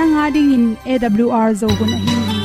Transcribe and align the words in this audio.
nanga 0.00 0.26
dingin 0.34 0.66
awr 0.96 1.48
zo 1.62 1.68
gun 1.78 1.90
ahi 1.96 2.39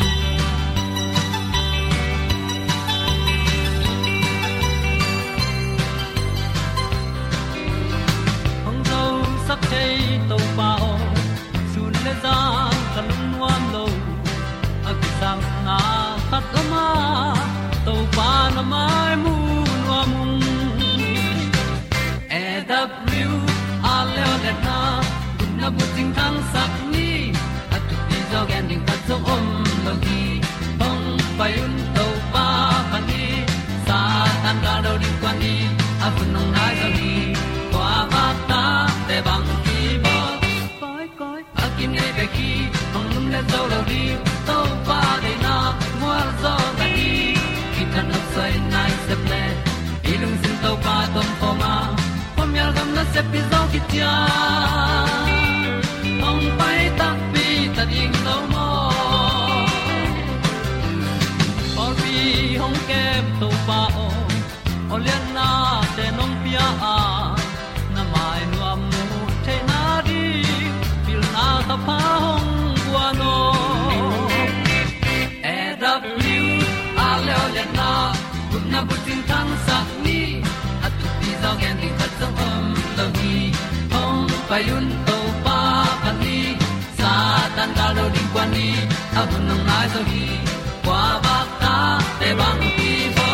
ta 48.46 48.52
na 48.52 48.54
sai 48.54 48.60
nai 48.72 48.92
se 49.08 49.16
ple 49.26 49.44
ilung 50.14 50.38
sin 50.42 50.56
to 50.64 50.72
pa 50.86 50.96
tom 51.14 51.30
pa 51.42 51.50
ma 51.62 51.74
pom 52.36 52.56
yal 52.56 52.72
gam 52.76 52.90
na 52.96 53.04
se 53.14 53.22
pi 53.32 53.40
zo 53.52 53.60
ki 53.72 53.80
tia 53.90 54.14
ong 56.30 56.46
pai 56.60 56.80
ta 57.00 57.08
pi 57.34 57.46
ta 57.76 57.84
ding 57.92 58.16
lo 58.26 58.36
mo 58.54 58.68
bi 61.98 62.16
hong 62.62 62.80
kem 62.90 63.26
to 63.40 63.50
pa 63.68 63.80
o 64.06 64.08
o 64.94 64.96
le 65.06 65.18
na 65.36 65.65
tu 81.56 81.62
ti 81.62 81.62
zo 81.62 81.62
gen 81.62 81.78
di 81.82 81.90
khat 81.98 82.12
zo 82.20 82.28
om 82.48 82.66
lo 82.98 83.06
ni 83.18 83.52
hong 83.94 84.30
pai 84.50 84.64
un 84.78 84.88
to 85.08 85.18
pa 85.46 85.60
pan 86.04 86.16
ni, 86.20 86.58
sa 86.98 87.12
tan 87.56 87.70
da 87.78 87.88
lo 87.98 88.10
ding 88.10 88.30
kwan 88.34 88.52
ni. 88.52 88.70
A 89.16 89.22
bu 89.30 89.38
nang 89.48 89.64
mai 89.68 89.88
so 89.94 90.02
hi 90.10 90.26
kwa 90.86 91.02
ba 91.24 91.38
ta 91.62 91.76
te 92.20 92.30
bang 92.40 92.62
ki 92.78 92.94
bo 93.18 93.28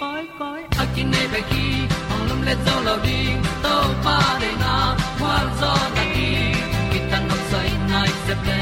koi 0.00 0.24
koi 0.38 0.60
a 0.82 0.84
kin 0.94 1.10
nei 1.12 1.26
be 1.32 1.40
ki 1.50 1.66
hong 2.08 2.24
lum 2.28 2.40
le 2.48 2.54
zo 2.64 2.74
lo 2.86 2.94
ding 3.06 3.40
to 3.64 3.74
pa 4.04 4.16
de 4.40 4.50
na 4.62 4.74
kwa 5.18 5.34
zo 5.60 5.72
ta 5.96 6.04
ki. 6.12 6.30
Ki 6.90 6.98
tan 7.10 7.22
nok 7.28 7.42
sai 7.50 7.70
nai 7.92 8.10
se 8.24 8.34
đi 8.46 8.60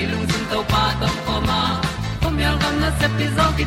ilung 0.00 0.26
sun 0.30 0.44
to 0.50 0.58
pa 0.72 0.84
tom 1.00 1.16
ko 1.26 1.34
ma. 1.48 1.60
Pom 2.20 2.34
yal 2.44 2.56
gam 2.62 2.74
na 2.82 2.90
se 3.00 3.06
pi 3.16 3.26
zo 3.36 3.46
ki 3.58 3.66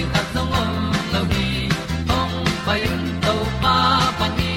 ni 0.00 0.06
ta 0.14 0.22
song 0.34 0.52
om 0.60 0.70
lo 1.12 1.20
ni 1.32 1.46
ong 2.18 2.36
pa 2.66 2.74
yun 2.82 3.02
to 3.24 3.34
pa 3.62 3.74
pa 4.18 4.26
ni 4.38 4.52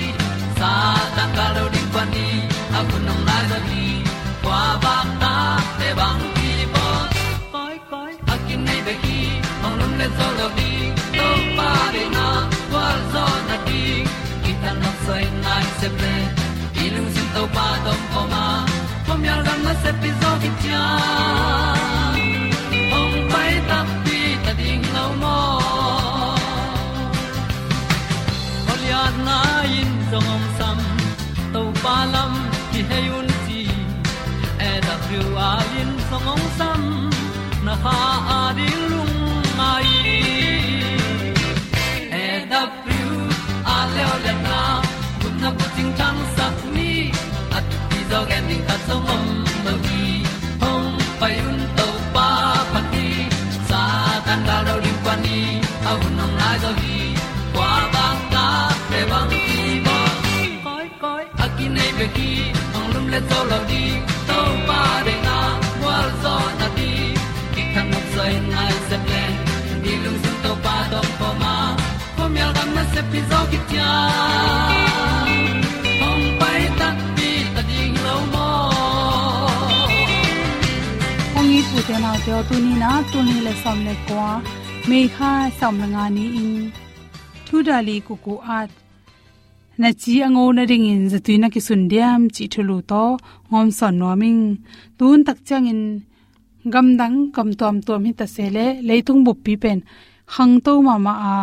sa 0.59 0.70
ta 1.16 1.26
ka 1.36 1.46
lo 1.56 1.64
ding 1.74 1.90
pa 1.96 2.04
ni 2.14 2.28
a 2.78 2.80
bu 2.88 2.98
nong 3.08 3.24
lai 3.30 3.44
za 3.52 3.59
ni 3.70 3.84
kwa 4.44 4.62
ba 4.84 4.96
ta 5.24 5.34
te 5.80 5.90
bang 6.00 6.22
ki 6.38 6.52
bo 6.74 6.86
koi 7.56 7.76
koi 7.92 8.14
a 8.34 8.36
kin 8.46 8.62
nei 8.68 8.80
be 8.88 8.94
ki 9.04 9.20
ong 9.66 9.76
lum 9.80 9.94
le 10.02 10.08
zo 10.18 10.28
lo 10.40 10.48
ni 10.59 10.72
to 11.18 11.28
pa 11.58 11.70
de 11.96 12.04
na 12.16 12.28
kwa 12.72 12.86
zo 13.14 13.25
na 13.50 13.58
ti 13.68 13.81
ki 14.44 14.52
ta 14.64 14.72
sai 15.06 15.24
nai 15.46 15.66
se 15.80 15.88
ple 15.98 16.16
le 63.13 63.19
zo 63.30 63.39
lo 63.50 63.59
di 63.69 63.83
to 64.27 64.39
pa 64.68 64.81
de 65.06 65.15
na 65.25 65.38
wa 65.83 65.97
zo 66.24 66.36
na 66.59 66.68
ti 66.77 66.89
ki 67.53 67.63
kan 67.74 67.86
nok 67.91 68.06
sai 68.13 68.33
nai 68.53 68.74
se 68.88 68.97
ple 69.06 69.24
ni 69.83 69.94
lung 70.03 70.19
sun 70.24 70.36
to 70.44 70.51
pa 70.65 70.75
do 70.91 71.00
po 71.19 71.29
ma. 71.41 71.56
Po 72.15 72.24
mi 72.33 72.39
al 72.45 72.51
gam 72.57 72.69
na 72.77 72.83
se 72.94 73.01
pi 73.12 73.19
zo 73.29 73.39
ki 73.51 73.59
tia 73.69 73.91
ong 81.74 81.80
i 81.80 81.81
pu 81.81 81.88
te 81.90 82.00
na 82.02 82.12
te 82.25 82.34
tu 82.50 82.56
ni 82.66 82.74
na 82.81 82.92
tu 83.12 83.20
ni 83.28 83.36
le 83.46 83.54
som 83.64 83.78
le 83.86 83.94
kwa 84.06 84.30
me 84.90 85.00
kha 85.16 85.31
som 85.60 85.75
la 85.81 85.88
nga 85.94 86.06
ni 86.16 86.25
in 86.42 86.52
thu 87.48 87.56
da 87.68 87.78
li 87.88 87.96
ku 88.08 88.14
ku 88.25 88.34
at 88.58 88.70
na 89.81 89.90
chi 90.02 90.14
ango 90.28 90.44
na 90.58 90.64
ring 90.72 90.86
in 90.94 91.04
za 91.12 91.20
tuina 91.25 91.48
ki 91.54 91.62
sun 91.68 91.84
diam 91.92 92.22
chi 92.36 92.44
thulu 92.54 92.78
to 92.92 93.04
ngom 93.50 93.68
son 93.78 93.94
no 94.02 94.10
ming 94.22 94.44
tun 94.98 95.20
tak 95.28 95.40
chang 95.48 95.68
in 95.74 95.81
gam 96.74 96.88
dang 97.00 97.18
kam 97.36 97.50
tom 97.60 97.75
tom 97.88 98.02
hi 98.08 98.12
ta 98.20 98.25
se 98.36 98.46
le 98.56 98.66
leitung 98.88 99.22
bu 99.25 99.34
pi 99.46 99.54
pen 99.64 99.80
hang 100.36 100.56
to 100.66 100.74
ma 100.88 100.96
ma 101.06 101.14
a 101.34 101.38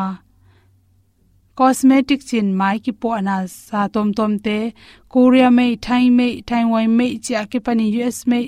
cosmetic 1.59 2.21
chin 2.29 2.49
mai 2.61 2.77
ki 2.85 2.93
po 3.01 3.09
na 3.29 3.37
sa 3.69 3.81
tom 3.95 4.09
tom 4.19 4.33
te 4.47 4.59
korea 5.13 5.49
me 5.59 5.67
thai 5.87 6.05
me 6.19 6.29
taiwan 6.49 6.89
me 6.99 7.07
cha 7.27 7.41
ke 7.51 7.59
pani 7.67 7.87
us 8.09 8.21
me 8.31 8.41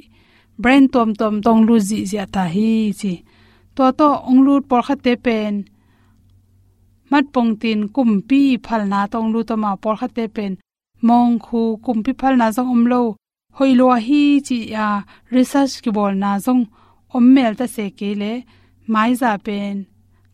brain 0.59 0.89
tom 0.89 1.15
tom, 1.15 1.35
tong 1.45 1.61
lu 1.69 1.77
ji 1.89 1.99
ja 2.13 2.25
ta 2.35 2.45
hi 2.55 2.93
chi 3.01 3.15
to 3.77 3.85
to, 3.99 4.09
ong 4.29 4.41
lu 4.47 4.55
por 4.69 4.83
kha 4.87 4.95
te 5.05 5.13
pen. 5.27 5.55
Mat 7.11 7.25
pong 7.35 7.53
tin 7.63 7.81
kum 7.95 8.11
pi 8.29 8.41
phal 8.65 8.83
na 8.93 9.01
tong 9.13 9.29
lu 9.33 9.41
to 9.49 9.55
ma 9.63 9.71
por 9.83 9.97
kha 10.01 10.09
te 10.17 10.25
pen. 10.37 10.53
Mong 11.09 11.35
khu 11.47 11.63
kum 11.85 11.99
pi 12.05 12.13
phal 12.21 12.35
na 12.41 12.47
jong 12.57 12.71
om 12.75 12.85
lo. 12.93 13.03
Hoi 13.57 13.73
lo 13.81 13.87
hi 14.07 14.23
chi 14.47 14.59
ya, 14.75 14.87
research 15.35 15.75
ki 15.83 15.91
bol 15.97 16.15
na 16.23 16.31
jong 16.45 16.63
om 17.17 17.25
mel 17.35 17.53
ta 17.59 17.67
se 17.75 17.85
ke 17.99 18.11
le. 18.21 18.33
Mai 18.93 19.11
za 19.21 19.33
pen. 19.47 19.77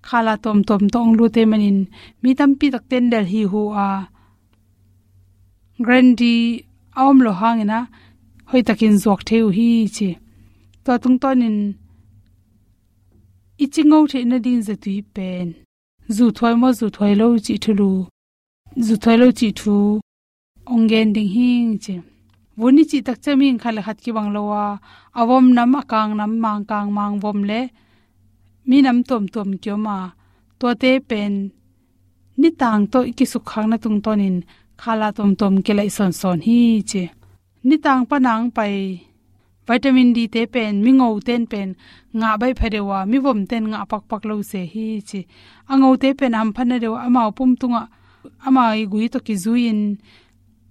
Khala 0.06 0.35
tom 0.44 0.59
tom, 0.69 0.82
tong 0.94 1.11
lu 1.19 1.25
te 1.35 1.43
manin 1.50 1.79
mi 2.23 2.31
tam 2.38 2.50
pi 2.59 2.67
tak 2.75 2.85
ten 2.91 3.05
del 3.12 3.26
hi 3.32 3.43
hu, 3.50 3.62
a. 3.87 3.88
Grandi 5.85 6.37
awm 7.03 7.17
lo 7.25 7.32
hangena 7.41 7.81
hoi 8.50 8.62
takin 8.69 8.97
zok 9.05 9.21
theu 9.29 9.47
hi 9.56 9.69
chi. 9.97 10.09
To 10.85 10.93
tung 11.03 11.19
tonin 11.23 11.56
ichingo 13.65 13.99
the 14.11 14.19
na 14.31 14.37
din 14.45 14.61
za 14.67 14.75
tui 14.83 15.03
pen. 15.15 15.47
Zu 16.17 16.25
thoi 16.37 16.55
mo 16.61 16.69
zu 16.79 16.87
thoi 16.97 17.12
lo 17.21 17.27
chi 17.47 17.55
thulu 17.65 17.91
zu 18.87 18.95
thoi 19.03 19.17
lo 19.21 19.27
chi 19.39 19.49
thu. 19.61 19.77
Ongen 20.73 21.09
ding 21.15 21.31
hing 21.35 21.71
chi. 21.85 21.95
Woni 22.61 22.83
chi 22.91 22.99
tak 23.06 23.19
chaming 23.25 23.59
khal 23.62 23.77
khat 23.87 23.99
ki 24.05 24.11
bang 24.17 24.31
lowa 24.37 24.65
awom 25.21 25.47
nam 25.56 25.75
akang 25.81 26.12
nam 26.19 26.33
mang 26.45 26.62
kang 26.71 26.89
mang 26.97 27.15
vom 27.23 27.41
le. 27.50 27.61
Mi 28.69 28.79
nam 28.87 28.99
tom 29.09 29.25
tom 29.35 29.50
kyo 29.62 29.75
ma. 29.87 29.99
To 30.59 30.67
te 30.83 30.93
pen. 31.11 31.35
Ni 32.41 32.49
tang 32.61 32.83
to 32.93 32.99
ki 33.17 33.25
su 33.33 33.39
khang 33.50 33.69
na 33.71 33.77
tung 33.85 33.99
tonin 34.05 34.37
khala 34.83 35.09
tom 35.17 35.31
tom 35.41 35.55
ke 35.65 35.73
lai 35.79 35.91
son 35.97 36.12
son 36.21 36.39
hi 36.47 36.61
che 36.91 37.05
ni 37.64 37.76
tang 37.84 38.02
pa 38.10 38.16
nang 38.26 38.50
pai 38.56 38.75
vitamin 39.69 40.10
d 40.16 40.19
te 40.34 40.43
pen, 40.55 40.75
mi 40.84 40.90
ngau 40.99 41.14
ten 41.26 41.43
pen, 41.52 41.69
nga 42.19 42.28
bai 42.40 42.52
pharewa, 42.58 42.99
mi 43.10 43.19
vom 43.25 43.40
ten 43.50 43.64
nga 43.70 43.81
pak 43.90 44.02
pak 44.10 44.22
lo 44.28 44.34
se 44.50 44.60
hi 44.72 44.87
chi. 45.08 45.20
Angau 45.70 45.94
te 46.02 46.08
pen 46.19 46.34
am 46.38 46.49
phana 46.56 46.76
rewa 46.82 46.99
ama 47.06 47.22
pum 47.37 47.52
tunga, 47.60 47.82
ama 48.46 48.62
i 48.82 48.84
gui 48.93 49.06
to 49.12 49.19
ki 49.26 49.34
zuin, 49.44 49.81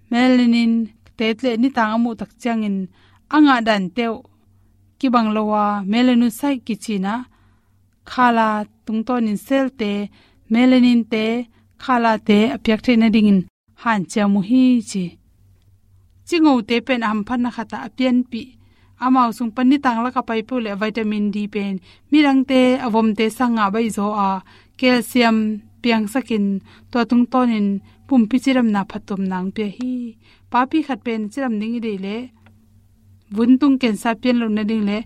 melanin, 0.10 0.74
tetle 1.18 1.52
ni 1.62 1.70
tang 1.78 1.92
amu 1.96 2.12
tak 2.20 2.32
changin. 2.42 2.78
Anga 3.36 3.56
dan 3.68 3.84
teu 3.98 4.16
ki 5.00 5.08
bang 5.14 5.30
lowa 5.36 5.64
melanu 5.92 6.28
sai 6.40 6.56
ki 6.66 6.76
china 6.84 7.14
khala 8.12 8.48
tung 8.86 9.02
ton 9.08 9.28
in 9.32 9.40
sel 9.48 9.68
te, 9.80 9.92
melanin 10.54 11.02
te, 11.12 11.26
khala 11.84 12.14
te 12.28 12.38
apyak 12.56 12.82
the 12.86 12.94
na 13.02 13.08
dingin. 13.16 13.40
Han 13.84 14.02
cha 14.12 14.24
mu 14.34 14.40
hi 14.50 14.64
chi 14.90 15.04
chingo 16.28 16.54
te 16.70 16.76
pen 16.88 17.02
am 17.10 17.20
phan 17.28 17.42
na 17.44 17.50
khata 17.56 17.78
apian 17.88 18.18
pi. 18.32 18.42
Amao 19.06 19.30
sung 19.38 19.52
pan 19.56 19.68
ni 19.70 19.78
tang 19.84 20.00
la 20.04 20.10
ka 20.16 20.22
pai 20.30 20.42
pu 20.48 20.56
le 20.66 20.72
vitamin 20.82 21.26
d 21.34 21.38
pen. 21.54 21.74
Mirang 22.12 22.42
te, 22.50 22.62
avom 22.86 23.08
te 23.18 23.26
sanga 23.38 23.66
bai 23.74 23.88
zo 23.98 24.08
a. 24.28 24.30
Calcium 24.80 25.38
piang 25.82 26.06
sakin 26.14 26.46
to 26.92 27.00
tung 27.10 27.26
tonin, 27.32 27.68
pum 28.08 28.22
pi 28.30 28.38
chiram 28.44 28.68
na 28.74 28.82
phatum 28.90 29.22
nang 29.32 29.50
pe 29.56 29.66
hi. 29.78 29.94
Pa 30.52 30.60
pi 30.70 30.78
khat 30.88 31.00
pen 31.06 31.22
chiram 31.32 31.54
ning 31.62 31.78
de 31.86 31.94
le. 32.06 32.18
Bun 33.34 33.52
tung 33.60 33.78
ken 33.82 33.96
sa 34.02 34.12
pen 34.22 34.36
lo 34.42 34.48
na 34.50 34.64
ding 34.70 34.86
le. 34.90 34.98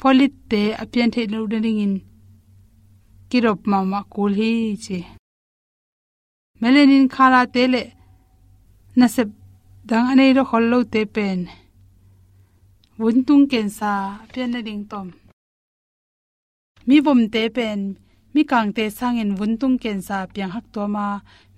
Folit 0.00 0.34
te 0.50 0.62
apian 0.82 1.10
the 1.14 1.22
lo 1.32 1.46
na 1.52 1.58
ding 1.64 1.80
in. 1.86 1.94
Kirop 3.30 3.60
ma 3.70 3.78
ma 3.92 4.00
kul 4.12 4.32
hi 4.40 4.52
che 4.84 4.98
melanin 6.60 7.06
khala 7.14 7.40
te 7.54 7.62
le. 7.72 7.82
Na 8.98 9.06
se 9.14 9.22
dang 9.88 10.06
anei 10.12 10.30
ro 10.36 10.44
khol 10.50 10.64
lo 10.72 10.78
te 10.92 11.02
pen 11.14 11.38
vun 13.00 13.16
tung 13.26 13.44
ken 13.50 13.68
sa 13.78 13.92
pian 14.32 14.50
na 14.52 14.60
ding 14.66 14.84
tom 14.90 15.08
mi 16.86 16.96
bom 17.06 17.20
te 17.32 17.42
pen 17.56 17.80
mi 18.34 18.42
kang 18.50 18.70
te 18.76 18.84
sangin 18.98 19.30
vun 19.38 19.52
tung 19.60 19.76
ken 19.82 19.98
sa 20.06 20.18
piang 20.32 20.52
hak 20.54 20.66
to 20.74 20.82
ma 20.94 21.06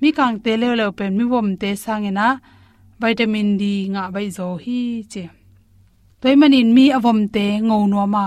mi 0.01 0.09
kang 0.19 0.37
te 0.45 0.53
le 0.61 0.69
le 0.81 0.87
pen 0.99 1.13
mi 1.19 1.25
bom 1.33 1.49
te 1.61 1.71
sangina 1.85 2.27
vitamin 3.01 3.51
d 3.61 3.63
nga 3.93 4.03
bai 4.15 4.29
zo 4.37 4.47
hi 4.65 4.81
che 5.13 5.25
toy 6.21 6.35
manin 6.41 6.71
mi 6.77 6.85
avom 6.99 7.21
te 7.35 7.47
ngo 7.67 7.79
no 7.93 8.03
ma 8.15 8.27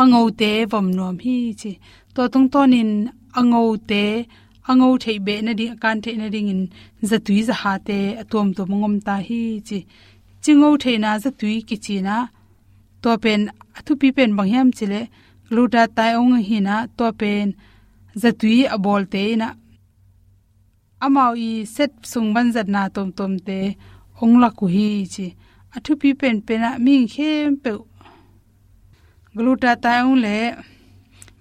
ango 0.00 0.22
te 0.40 0.52
vom 0.70 0.88
nom 0.98 1.16
hi 1.24 1.36
che 1.60 1.72
to 2.14 2.22
tung 2.32 2.48
tonin 2.52 2.90
ango 3.38 3.62
te 3.90 4.04
ango 4.68 4.88
thei 5.04 5.18
be 5.26 5.34
na 5.46 5.52
ding, 5.60 5.76
kan 5.82 5.96
thei 6.04 6.16
na 6.20 6.28
ding 6.34 6.48
in 6.54 6.60
zatui 7.10 7.38
za 7.48 7.54
ha 7.62 7.72
te 7.88 7.98
atom 8.22 8.46
to 8.56 8.62
mongom 8.70 8.94
ta 9.06 9.14
hi 9.28 9.40
chi. 9.68 9.78
Chingo 10.42 10.68
thei 10.82 10.96
na 11.04 11.10
zatui 11.24 11.56
ki 11.68 11.76
chi 11.84 11.96
na, 12.08 12.16
to 13.02 13.10
pen 13.24 13.40
athu 13.78 13.92
pi 14.00 14.08
pen 14.16 14.30
bang 14.36 14.50
hiam 14.52 14.68
chile. 14.78 15.00
Gluta 15.48 15.82
tai 15.96 16.12
ong 16.20 16.34
hi 16.48 16.58
na, 16.68 16.76
to 16.98 17.06
pen 17.20 17.46
zatui 18.22 18.58
abol 18.74 19.02
te 19.12 19.22
na. 19.42 19.48
Amao 21.04 21.32
i 21.48 21.50
set 21.74 21.92
sung 22.10 22.28
ban 22.34 22.48
zat 22.54 22.68
na 22.74 22.82
tom 22.94 23.08
tom 23.18 23.32
te 23.46 23.58
ong 24.22 24.36
la 24.42 24.48
ku 24.58 24.66
hi 24.74 24.88
chi. 25.14 25.26
Athu 25.76 25.92
pi 26.00 26.10
pen 26.20 26.36
pen 26.46 26.62
a 26.68 26.70
ming 26.84 27.06
khem 27.12 27.56
pe 27.62 27.72
gluta 29.36 29.72
tai 29.84 29.98
ong 30.06 30.18
le 30.24 30.38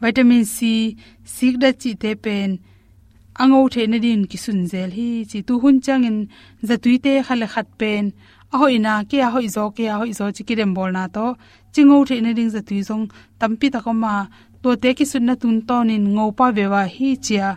vitamin 0.02 0.46
c, 0.56 0.58
sik 1.36 1.54
da 1.62 1.70
chi 1.82 1.92
te 2.04 2.12
pen 2.26 2.50
ango 3.40 3.68
the 3.70 3.88
na 3.88 3.98
din 3.98 4.26
ki 4.26 4.38
sun 4.38 4.68
zel 4.72 4.90
hi, 4.98 5.26
chi 5.30 5.40
tu 5.48 5.60
hun 5.62 5.82
changin 5.86 6.18
zatui 6.68 6.96
te 7.06 7.12
khale 7.28 7.48
khat 7.54 7.68
pen. 7.80 8.14
A 8.54 8.58
hoi 8.62 8.78
na, 8.86 8.94
ke 9.10 9.18
a 9.28 9.30
hoi 9.34 9.48
zo, 9.56 9.64
ke 9.76 9.84
a 9.94 9.96
hoi 10.00 10.12
zo 10.20 10.26
chi 10.36 10.44
kirem 10.48 10.72
bol 10.78 10.92
na 10.92 11.04
to. 11.16 11.26
Chingo 11.74 11.98
the 12.08 12.16
na 12.22 12.32
ding 12.38 12.52
zatui 12.56 12.80
zong 12.90 13.06
tampi 13.40 13.68
ta 13.74 13.80
ko 13.86 13.94
ma, 13.94 14.14
to 14.62 14.70
te 14.82 14.90
ki 14.98 15.06
sun 15.12 15.26
na 15.28 15.36
tun 15.42 15.58
ton 15.68 15.90
in 15.96 16.06
ngo 16.16 16.26
pa 16.38 16.52
ve 16.56 16.66
wa 16.74 16.84
hi 16.96 17.10
chia. 17.26 17.50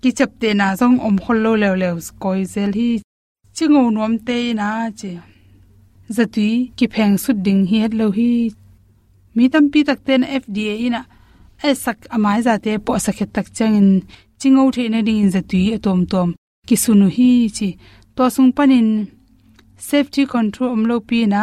Ki 0.00 0.10
chap 0.18 0.30
te 0.40 0.48
na 0.60 0.66
zong 0.80 0.96
om 1.06 1.16
khol 1.24 1.38
lo 1.44 1.52
lew 1.62 1.74
lew 1.82 1.96
koi 2.22 2.40
zel 2.54 2.72
hi. 2.78 2.90
Chingo 3.56 3.82
nom 3.96 4.14
te 4.26 4.36
na 4.60 4.68
che 5.00 5.12
zatui 6.16 6.52
ki 6.76 6.86
pheng 6.94 7.14
sut 7.24 7.38
ding 7.46 7.62
hi 7.70 7.76
het 7.84 7.94
lo 8.00 8.06
hi. 8.18 8.30
Mi 9.34 9.44
tampi 9.52 9.80
tak 9.88 10.00
ten 10.06 10.22
fda 10.42 10.74
ina 10.86 11.02
ai 11.62 11.74
sak 11.84 11.98
amai 12.14 12.40
za 12.46 12.54
te 12.64 12.72
po 12.84 12.92
sakhet 13.04 13.30
tak 13.36 13.46
changin 13.56 13.88
chingo 14.40 14.72
the 14.72 14.88
na 14.88 15.02
ding 15.02 15.20
in 15.24 15.30
zatui 15.30 15.74
atom 15.74 16.02
e 16.02 16.06
tom 16.06 16.34
ki 16.66 16.76
sunu 16.84 17.08
hi 17.16 17.50
chi. 17.56 17.68
To 18.16 18.30
sung 18.30 18.52
panin 18.56 18.88
safety 19.76 20.24
control 20.24 20.70
omlo 20.76 20.96
pi 21.08 21.26
na. 21.26 21.42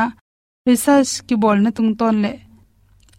Research 0.65 1.11
ki 1.27 1.35
bol 1.35 1.57
na 1.61 1.69
tung 1.69 1.95
ton 1.99 2.15
le. 2.23 2.33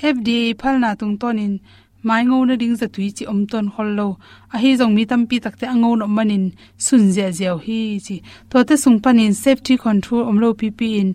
Fda 0.00 0.38
phal 0.60 0.76
na 0.80 0.94
tung 1.00 1.16
ton 1.20 1.38
in. 1.38 1.54
Mai 2.02 2.22
ngo 2.24 2.38
na 2.46 2.54
ding 2.56 2.74
zatui 2.80 3.08
chi 3.16 3.24
om 3.32 3.40
ton 3.50 3.66
hol 3.74 3.90
lo. 3.98 4.08
A 4.54 4.56
hi 4.62 4.70
jong 4.78 4.94
mi 4.96 5.04
tam 5.10 5.22
pi 5.28 5.36
takte 5.44 5.66
nó 5.82 5.90
no 5.96 6.06
manin 6.16 6.44
sun 6.86 7.02
je 7.14 7.26
jeo 7.38 7.56
hi 7.66 7.80
chi. 8.06 8.16
To 8.50 8.64
te 8.68 8.74
sung 8.84 8.98
panin 9.04 9.32
safety 9.44 9.74
control 9.84 10.22
omlo 10.30 10.48
pi 10.60 10.68
pi 10.78 10.88
in. 11.00 11.10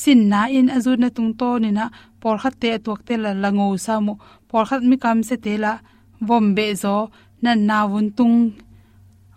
Sin 0.00 0.20
na 0.30 0.40
in 0.58 0.68
azu 0.76 0.92
na 0.98 1.08
tung 1.16 1.32
to 1.40 1.48
ni 1.62 1.70
na 1.78 1.84
por 2.20 2.36
khat 2.42 2.54
te 2.62 2.70
tuak 2.84 3.00
te 3.06 3.14
la 3.24 3.32
lango 3.42 3.66
sa 3.84 3.94
mu 4.00 4.14
por 4.48 4.64
khat 4.68 4.82
mi 4.88 4.96
kam 5.02 5.18
se 5.28 5.36
te 5.44 5.54
la. 5.64 5.72
Vom 6.28 6.46
be 6.56 6.74
zo 6.82 6.96
nan 7.44 7.58
na 7.68 7.78
wun 7.90 8.08
tung. 8.18 8.38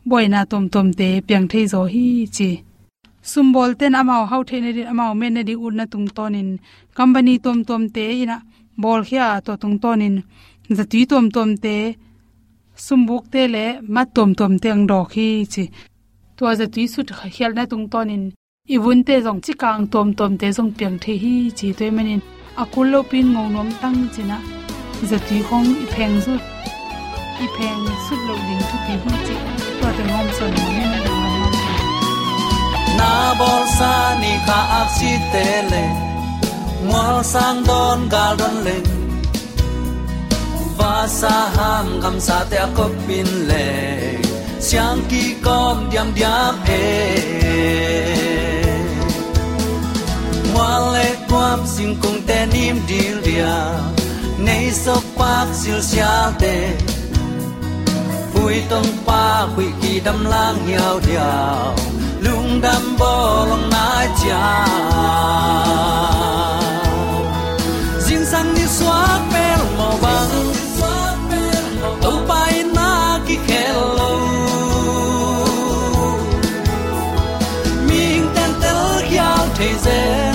Boina 0.10 0.42
tom 0.52 0.66
tom 0.74 0.88
te 1.00 1.08
piang 1.28 1.48
thei 1.52 1.66
zo 1.74 1.82
hi 1.94 2.06
chi. 2.36 2.50
Sumbol 3.32 3.72
ten 3.80 3.94
amao 4.00 4.24
hau 4.32 4.42
the 4.50 4.58
ne 4.62 4.72
amao 4.92 5.14
men 5.20 5.34
ne 5.36 5.42
di 5.50 5.54
un 5.66 5.76
na 5.80 5.86
tung 5.94 6.08
tonin. 6.18 6.50
Company 6.98 7.34
tom 7.46 7.60
tom 7.68 7.84
te 7.96 8.04
ina 8.22 8.38
bol 8.82 9.02
khia 9.08 9.28
to 9.46 9.54
tung 9.62 9.78
tonin. 9.84 10.16
Zati 10.78 11.00
tom 11.12 11.26
tom 11.36 11.50
te, 11.64 11.76
sumbuk 12.86 13.24
te 13.34 13.42
le 13.54 13.66
ma 13.94 14.04
tom 14.16 14.30
tom 14.40 14.54
te 14.62 14.68
ang 14.76 14.86
do 14.92 15.00
khi 15.14 15.28
chi. 15.54 15.64
To 16.38 16.44
zati 16.60 16.84
sut 16.94 17.10
khial 17.34 17.52
na 17.58 17.64
tung 17.72 17.88
tonin. 17.94 18.24
Ibun 18.76 19.00
te 19.08 19.16
jong 19.26 19.42
chi 19.46 19.54
kang 19.62 19.84
tom 19.94 20.08
tom 20.20 20.32
te 20.40 20.48
jong 20.58 20.72
piang 20.78 20.98
the 21.04 21.14
hi 21.24 21.34
chi 21.58 21.68
toy 21.78 21.92
manin 21.98 22.22
akul 22.62 22.88
lo 22.94 23.00
pin 23.10 23.28
ngong 23.34 23.54
nom 23.54 23.70
tang 23.82 24.00
china 24.14 24.38
zati 25.10 25.38
hong 25.48 25.70
i 25.84 25.86
pheng 25.94 26.16
zu 27.42 27.48
i 27.48 27.50
pheng 27.58 27.86
sut 28.10 28.20
lo 28.28 28.36
ding 28.48 28.64
thu 28.70 28.78
pi 28.86 28.94
hu 29.04 29.12
chi 29.26 29.36
to 29.80 29.88
te 29.98 30.04
ngom 30.10 30.28
son 30.38 30.52
mo 30.58 30.68
ne 30.78 30.86
na 30.92 31.16
na 33.00 33.12
bol 33.40 33.64
sa 33.78 33.94
ni 34.22 34.34
kha 34.48 34.60
ak 34.80 34.90
si 34.98 35.12
te 35.34 35.46
le 35.72 35.84
ngol 36.90 37.18
sang 37.32 37.60
don 37.70 38.00
gal 38.14 38.34
don 38.42 38.56
le 38.66 38.78
va 40.78 40.94
sa 41.20 41.36
ham 41.58 41.88
gam 42.04 42.18
sa 42.28 42.38
te 42.52 42.62
ko 42.78 42.86
pin 43.08 43.30
le 43.50 43.66
siang 44.68 45.02
ki 45.10 45.24
kom 45.46 45.78
diam 45.92 46.10
diam 46.18 46.56
e 46.80 46.86
ngoan 50.52 50.82
lệ 50.94 51.10
quam 51.30 51.60
xin 51.74 51.90
cùng 52.02 52.20
tên 52.28 52.50
im 52.66 52.78
đi 52.88 53.04
lia 53.26 53.60
nay 54.46 54.66
sốc 54.84 55.04
bạc 55.18 55.48
siêu 55.54 55.80
xa 55.92 56.32
tê 56.42 56.58
mùi 58.42 58.64
tông 58.70 58.86
pa 59.06 59.40
hủy 59.56 59.66
kỳ 59.82 60.00
đâm 60.00 60.26
lang 60.26 60.56
hiao 60.68 61.00
điao 61.08 61.76
lung 62.20 62.62
đâm 62.62 62.98
bò 63.00 63.46
lòng 63.46 63.70
na 63.72 64.08
cha 64.24 64.68
riêng 68.00 68.26
sang 68.26 68.54
đi 68.56 68.62
xóa 68.68 69.20
bè 69.34 69.58
màu 69.78 69.98
vàng 70.02 70.54
tàu 72.02 72.12
bay 72.28 72.64
na 72.76 73.20
kỳ 73.28 73.38
khe 73.48 73.74
lâu 73.74 74.20
mình 77.88 78.28
tên 78.36 78.52
tel 78.62 79.06
hiao 79.10 79.48
thế 79.58 79.70
giới 79.84 80.31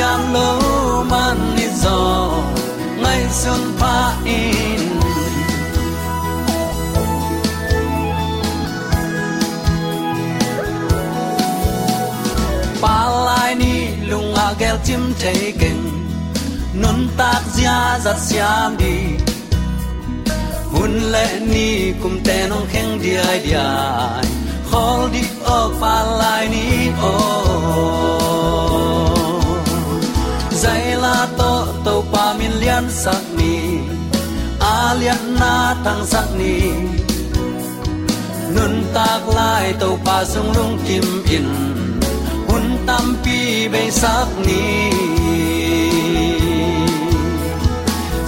phok 0.00 0.20
lâu 0.32 0.60
lo 0.60 1.04
man 1.10 1.56
ni 1.56 1.66
zo 1.82 2.32
ngai 3.02 3.22
sun 3.30 3.60
pa 3.80 4.14
in. 4.24 5.00
Pa 12.80 13.08
lai 13.26 13.54
ni 13.54 13.74
lunga 14.08 14.54
gel 14.58 14.76
chim 14.84 15.12
thấy 15.20 15.52
kinh 15.60 15.90
nun 16.74 17.08
tak 17.16 17.42
zia 17.56 17.98
za 18.04 18.14
siam 18.26 18.76
đi. 18.78 18.96
Hun 20.72 20.92
lệ 21.12 21.40
ni 21.52 21.92
kum 22.02 22.18
te 22.24 22.48
nong 22.48 22.66
kheng 22.72 23.02
di 23.02 23.14
ai 23.16 23.38
di 23.44 23.52
ai 23.52 24.26
hol 24.70 25.10
di 25.12 25.22
ok 25.44 25.72
pa 25.80 25.94
lai 26.20 26.48
ni 26.48 26.63
lian 35.00 35.22
na 35.40 35.54
tang 35.84 36.02
sak 36.12 36.28
ni. 36.38 36.56
Nun 38.54 38.74
tak 38.94 39.22
lai 39.36 39.66
to 39.80 39.90
pa 40.04 40.16
sung 40.32 40.50
lung 40.56 40.76
kim 40.86 41.06
in. 41.36 41.48
Hun 42.48 42.64
tam 42.86 43.06
pi 43.22 43.38
be 43.72 43.82
sak 44.00 44.28
ni. 44.46 44.64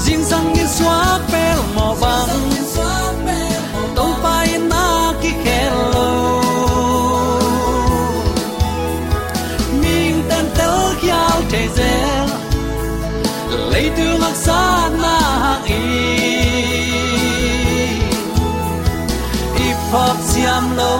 Jing 0.03 0.23
sang 0.31 0.49
ni 0.55 0.65
swa 0.77 0.99
pel 1.31 1.61
mo 1.77 1.89
bang. 2.03 2.35
To 3.97 4.07
pa 4.23 4.37
in 4.55 4.69
na 4.73 4.87
ki 5.23 5.33
hello 5.45 6.09
ming 9.81 10.19
tan 10.29 10.47
tel 10.59 10.79
kiao 11.01 11.39
te 11.53 11.63
zel 11.77 12.29
lấy 13.71 13.91
tương 13.97 14.21
ngạc 14.21 14.37
xa 14.45 14.89
na 15.03 15.19
i 15.67 15.75
i. 15.75 15.96
phop 19.91 20.17
siam 20.31 20.65
lo 20.79 20.91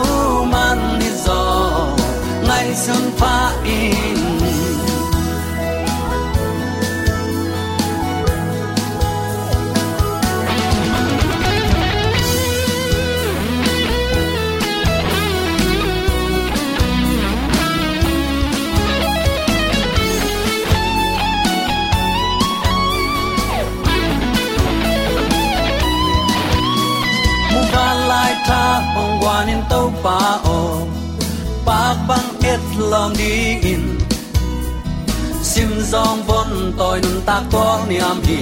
ni 37.89 37.97
am 37.97 38.17
hi 38.27 38.39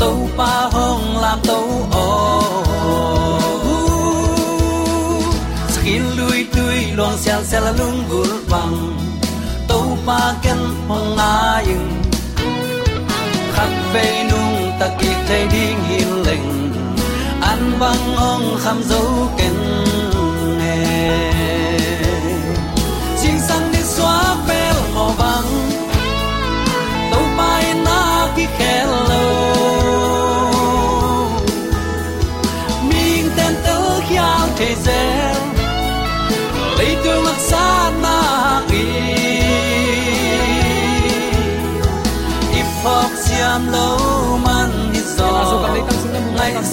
to 0.00 0.08
pa 0.36 0.52
hong 0.74 1.06
la 1.22 1.32
to 1.48 1.58
o 2.04 2.06
skin 5.74 6.04
lui 6.18 6.40
tui 6.54 6.78
long 6.98 7.16
xiang 7.22 7.44
xe 7.44 7.60
la 7.60 7.72
lung 7.78 8.00
gul 8.10 8.32
bang 8.52 8.76
to 9.68 9.78
pa 10.06 10.20
ken 10.42 10.60
hong 10.88 11.16
a 11.16 11.62
yin 11.66 11.86
khắc 13.54 13.72
về 13.92 14.24
nung 14.30 14.72
ta 14.80 14.88
ki 15.00 15.10
thay 15.28 15.46
đi 15.52 15.66
hiền 15.88 16.22
leng 16.26 16.72
an 17.40 17.60
băng 17.80 18.16
ong 18.16 18.56
kham 18.62 18.82
dấu 18.82 19.28
ken 19.38 19.81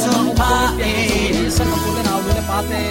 ngày 0.08 0.34
pa 0.38 0.74
e 0.80 1.50
sa 1.50 1.64
kam 1.70 1.80
pulen 1.84 2.08
aw 2.12 2.20
le 2.28 2.34
pa 2.36 2.44
pate 2.50 2.84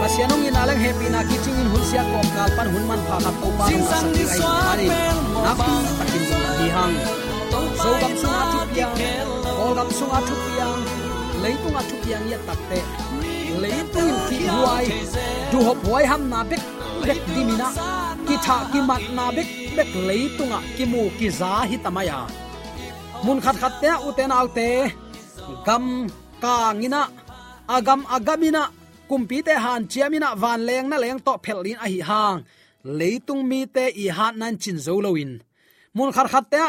pasianong 0.00 0.46
in 0.46 0.54
alang 0.54 0.80
happy 0.84 1.06
na 1.10 1.20
kiching 1.28 1.58
in 1.62 1.68
hulsia 1.72 2.02
kom 2.10 2.26
kal 2.36 2.50
pan 2.56 2.66
hun 2.72 2.84
man 2.90 3.00
pha 3.08 3.16
ka 3.24 3.30
to 3.40 3.48
pa 3.58 3.64
Sing 3.68 3.82
sang 3.90 4.06
sa 4.14 4.24
swa 4.36 4.52
ai 4.70 4.86
pel 4.90 5.18
mò 5.32 5.40
na 5.46 5.52
pi 5.58 5.66
bang 5.74 5.86
takin 5.98 6.22
dum 6.30 6.42
di 6.58 6.68
hang 6.76 6.94
so 7.82 7.90
gam 8.02 8.14
sung 8.22 8.36
a 8.40 8.44
thup 8.52 8.70
yang 8.80 8.94
ol 9.62 9.72
gam 9.78 9.90
sung 9.98 10.12
a 10.18 10.20
thup 10.28 10.42
yang 10.60 10.78
leitung 11.42 11.76
a 11.80 11.82
thup 11.88 12.02
yang 12.12 12.24
ya 12.32 12.38
takte 12.48 12.80
leitung 13.62 14.08
in 14.12 14.18
ki 14.28 14.38
huai 14.54 14.86
du 15.50 15.58
hop 15.66 15.78
huai 15.88 16.04
ham 16.10 16.22
na 16.32 16.40
bek 16.50 16.62
bek 17.06 17.20
dimina 17.34 17.68
ki 18.26 18.36
tha 18.46 18.56
ki 18.72 18.80
mat 18.88 19.04
na 19.18 19.26
bek 19.36 19.48
bek 19.76 19.90
leitunga 20.08 20.58
ki 20.76 20.84
mu 20.92 21.02
ki 21.18 21.28
za 21.42 21.52
hi 21.70 21.76
tamaya 21.84 22.18
mun 23.24 23.38
khat 23.44 23.56
khat 23.62 23.74
te 23.82 23.90
uten 24.08 24.30
alte 24.40 24.68
gam 25.66 25.84
ka 26.42 26.54
ngina 26.78 27.02
agam 27.76 28.00
agamina 28.16 28.62
kumpi 29.08 29.38
te 29.46 29.54
han 29.64 29.82
chiamina, 29.90 30.28
van 30.42 30.60
leng 30.68 30.86
na 30.90 30.96
leng 31.02 31.20
to 31.26 31.32
phelin 31.44 31.78
a 31.84 31.86
hi 31.92 32.00
hang. 32.10 32.38
Leitung 32.98 33.42
mi 33.50 33.60
te 33.74 33.84
i 34.02 34.06
han 34.16 34.34
nan 34.40 34.54
chin 34.62 34.78
zo 34.86 34.94
loin 35.04 35.32
mun 35.96 36.10
khar 36.14 36.28
khat 36.32 36.46
te 36.52 36.62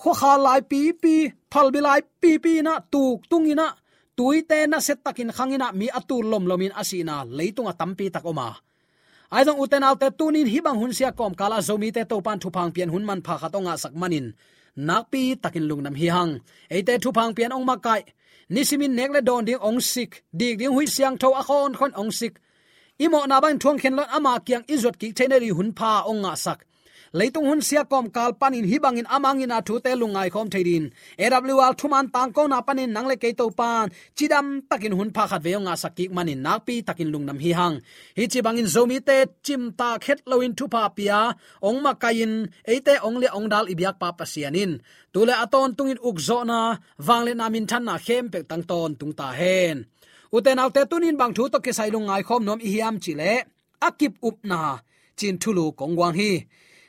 kho 0.00 0.12
kha 0.20 0.32
lai 0.46 0.60
pi 0.70 0.80
pi, 1.02 1.14
phal 1.52 1.68
bi 1.74 1.80
lai 1.86 2.00
pi 2.20 2.30
pi 2.44 2.52
na, 2.66 2.74
tuk 2.92 3.18
tungina 3.30 3.66
tui 4.16 4.38
te 4.50 4.58
na 4.66 4.78
set 4.86 4.98
takin 5.04 5.30
khangina 5.36 5.66
mi 5.78 5.86
atur 5.98 6.24
lom 6.32 6.44
lomin 6.50 6.72
asina 6.80 7.16
leitunga 7.38 7.72
tampi 7.80 8.06
tak 8.14 8.24
oma. 8.30 8.48
Ai 9.34 9.42
dong 9.46 9.60
uten 9.62 9.86
alte 9.88 10.08
tunin 10.18 10.48
hibang 10.52 10.78
hun 10.80 10.92
sia 10.96 11.10
kom, 11.18 11.32
kala 11.40 11.58
zomi 11.68 11.88
te 11.96 12.02
to 12.10 12.16
pan 12.26 12.38
thupang 12.42 12.70
pian 12.74 12.90
hun 12.92 13.04
man 13.08 13.20
pha 13.26 13.34
khatonga 13.40 13.74
sak 13.82 13.94
manin 14.00 14.26
nakpi 14.88 15.22
takin 15.42 15.64
lungnam 15.68 15.94
hi 16.00 16.08
hang. 16.14 16.32
Eite 16.74 16.94
thu 17.02 17.10
phang 17.16 17.32
pian 17.36 17.52
ong 17.56 17.64
makai 17.70 18.02
nisimin 18.54 18.94
nekle 18.98 19.20
don 19.28 19.44
ding 19.48 19.62
ong 19.68 19.80
sik 19.92 20.12
dik 20.38 20.58
ding 20.60 20.74
hui 20.76 20.86
siang 20.94 21.16
tho 21.20 21.28
a 21.40 21.42
khon 21.48 21.72
khon 21.78 21.92
ong 22.00 22.12
sik 22.18 22.34
imo 23.04 23.20
na 23.26 23.36
ban 23.42 23.58
thuang 23.62 23.78
khen 23.82 23.96
lot 23.98 24.08
ama 24.16 24.32
kyang 24.46 24.64
izot 24.74 24.96
ki 25.00 25.08
theneri 25.16 25.50
hun 25.56 25.70
pha 25.78 25.92
ong 26.10 26.20
nga 26.22 26.32
sak 26.44 26.60
leitung 27.18 27.44
hun 27.48 27.60
sia 27.60 27.84
kom 27.84 28.06
kal 28.16 28.32
panin 28.40 28.64
amang 28.64 29.04
amangin 29.14 29.52
a 29.56 29.58
thu 29.66 29.74
te 29.84 29.92
lungai 30.00 30.28
khom 30.34 30.48
theidin 30.52 30.84
awl 31.20 31.74
thuman 31.80 32.06
tang 32.14 32.32
ko 32.36 32.42
na 32.46 32.58
panin 32.66 32.90
nangle 32.94 33.16
ke 33.22 33.28
to 33.40 33.46
pan. 33.58 33.86
Chidam 34.16 34.46
takin 34.70 34.92
hun 34.98 35.10
pha 35.14 35.24
khat 35.30 35.42
veonga 35.44 35.74
sakik 35.82 36.10
manin 36.16 36.40
nakpi 36.46 36.74
takin 36.88 37.08
lungnam 37.12 37.38
hi 37.44 37.50
hang. 37.58 37.76
Hi 38.16 38.24
chi 38.32 38.40
bangin 38.46 38.68
zomi 38.74 38.98
te 39.08 39.16
chim 39.46 39.62
ta 39.78 39.88
khet 40.04 40.18
loin 40.30 40.52
thu 40.58 40.64
pa 40.74 40.82
pia 40.96 41.20
ong 41.68 41.78
ma 41.84 41.92
kain 42.02 42.32
eite 42.72 42.94
ong 43.06 43.16
le 43.22 43.28
ong 43.38 43.48
dal 43.52 43.66
ibyak 43.72 43.96
pa 44.00 44.08
pasianin 44.18 44.72
tule 45.12 45.34
aton 45.44 45.70
tungin 45.76 46.00
ukzo 46.08 46.38
na 46.50 46.58
wangle 47.06 47.32
namin 47.40 47.66
than 47.70 47.82
na 47.88 47.94
khem 48.06 48.24
pe 48.32 48.38
tang 48.50 48.64
ton 48.70 48.90
tung 48.98 49.14
ta 49.18 49.28
hen. 49.40 49.76
Uten 50.36 50.62
alte 50.62 50.82
tunin 50.90 51.16
bang 51.20 51.32
thu 51.36 51.44
to 51.52 51.58
ke 51.64 51.72
sai 51.78 51.90
lungai 51.94 52.22
khom 52.28 52.42
nom 52.48 52.60
i 52.66 52.68
hiam 52.74 52.96
chile 53.04 53.32
akip 53.86 54.14
up 54.28 54.38
na, 54.50 54.78
chin 55.18 55.36
thulu 55.42 55.64
kongwang 55.78 56.14
hi. 56.20 56.32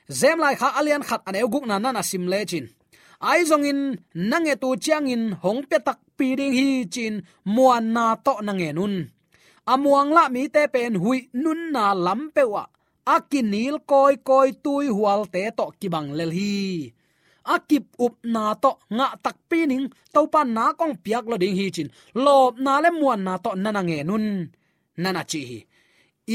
Zem 0.09 0.37
lai 0.43 0.55
kha 0.59 0.69
alian 0.79 1.03
khat 1.07 1.21
an 1.27 1.35
euguk 1.41 1.65
na 1.67 1.75
na 1.79 2.01
sim 2.09 2.25
le 2.31 2.39
chin 2.51 2.65
ai 3.29 3.41
zong 3.49 3.65
in 3.71 3.81
nange 4.29 4.55
tu 4.61 4.69
chiang 4.83 5.07
in 5.13 5.23
hong 5.43 5.61
pe 5.69 5.77
tak 5.87 5.99
pi 6.17 6.27
ding 6.39 6.55
hi 6.59 6.69
chin 6.93 7.15
muan 7.55 7.85
na 7.95 8.05
to 8.25 8.33
nange 8.47 8.69
nun 8.77 8.95
amuang 9.71 10.11
la 10.15 10.23
mi 10.33 10.43
te 10.55 10.61
pen 10.73 10.93
hui 11.03 11.19
nun 11.43 11.61
na 11.75 11.83
lam 12.05 12.21
pe 12.35 12.43
wa 12.53 12.63
akinil 13.15 13.75
koi 13.91 14.15
koi 14.27 14.49
tui 14.63 14.85
hual 14.95 15.21
te 15.33 15.41
to 15.57 15.65
kibang 15.79 16.09
lel 16.17 16.31
hi 16.37 16.53
akip 17.53 17.85
up 18.05 18.15
na 18.33 18.43
to 18.63 18.71
nga 18.95 19.07
tak 19.23 19.37
pining 19.49 19.85
to 20.13 20.21
pa 20.33 20.41
na 20.55 20.65
kong 20.79 20.95
piak 21.03 21.25
lo 21.31 21.35
ding 21.41 21.55
hi 21.59 21.65
chin 21.75 21.89
lop 22.23 22.53
na 22.65 22.73
le 22.83 22.89
muan 22.99 23.21
na 23.27 23.33
to 23.43 23.51
nana 23.63 23.81
nge 23.87 23.97
nun 24.09 24.25
nana 25.03 25.21
chi 25.31 25.41
hi 25.49 25.59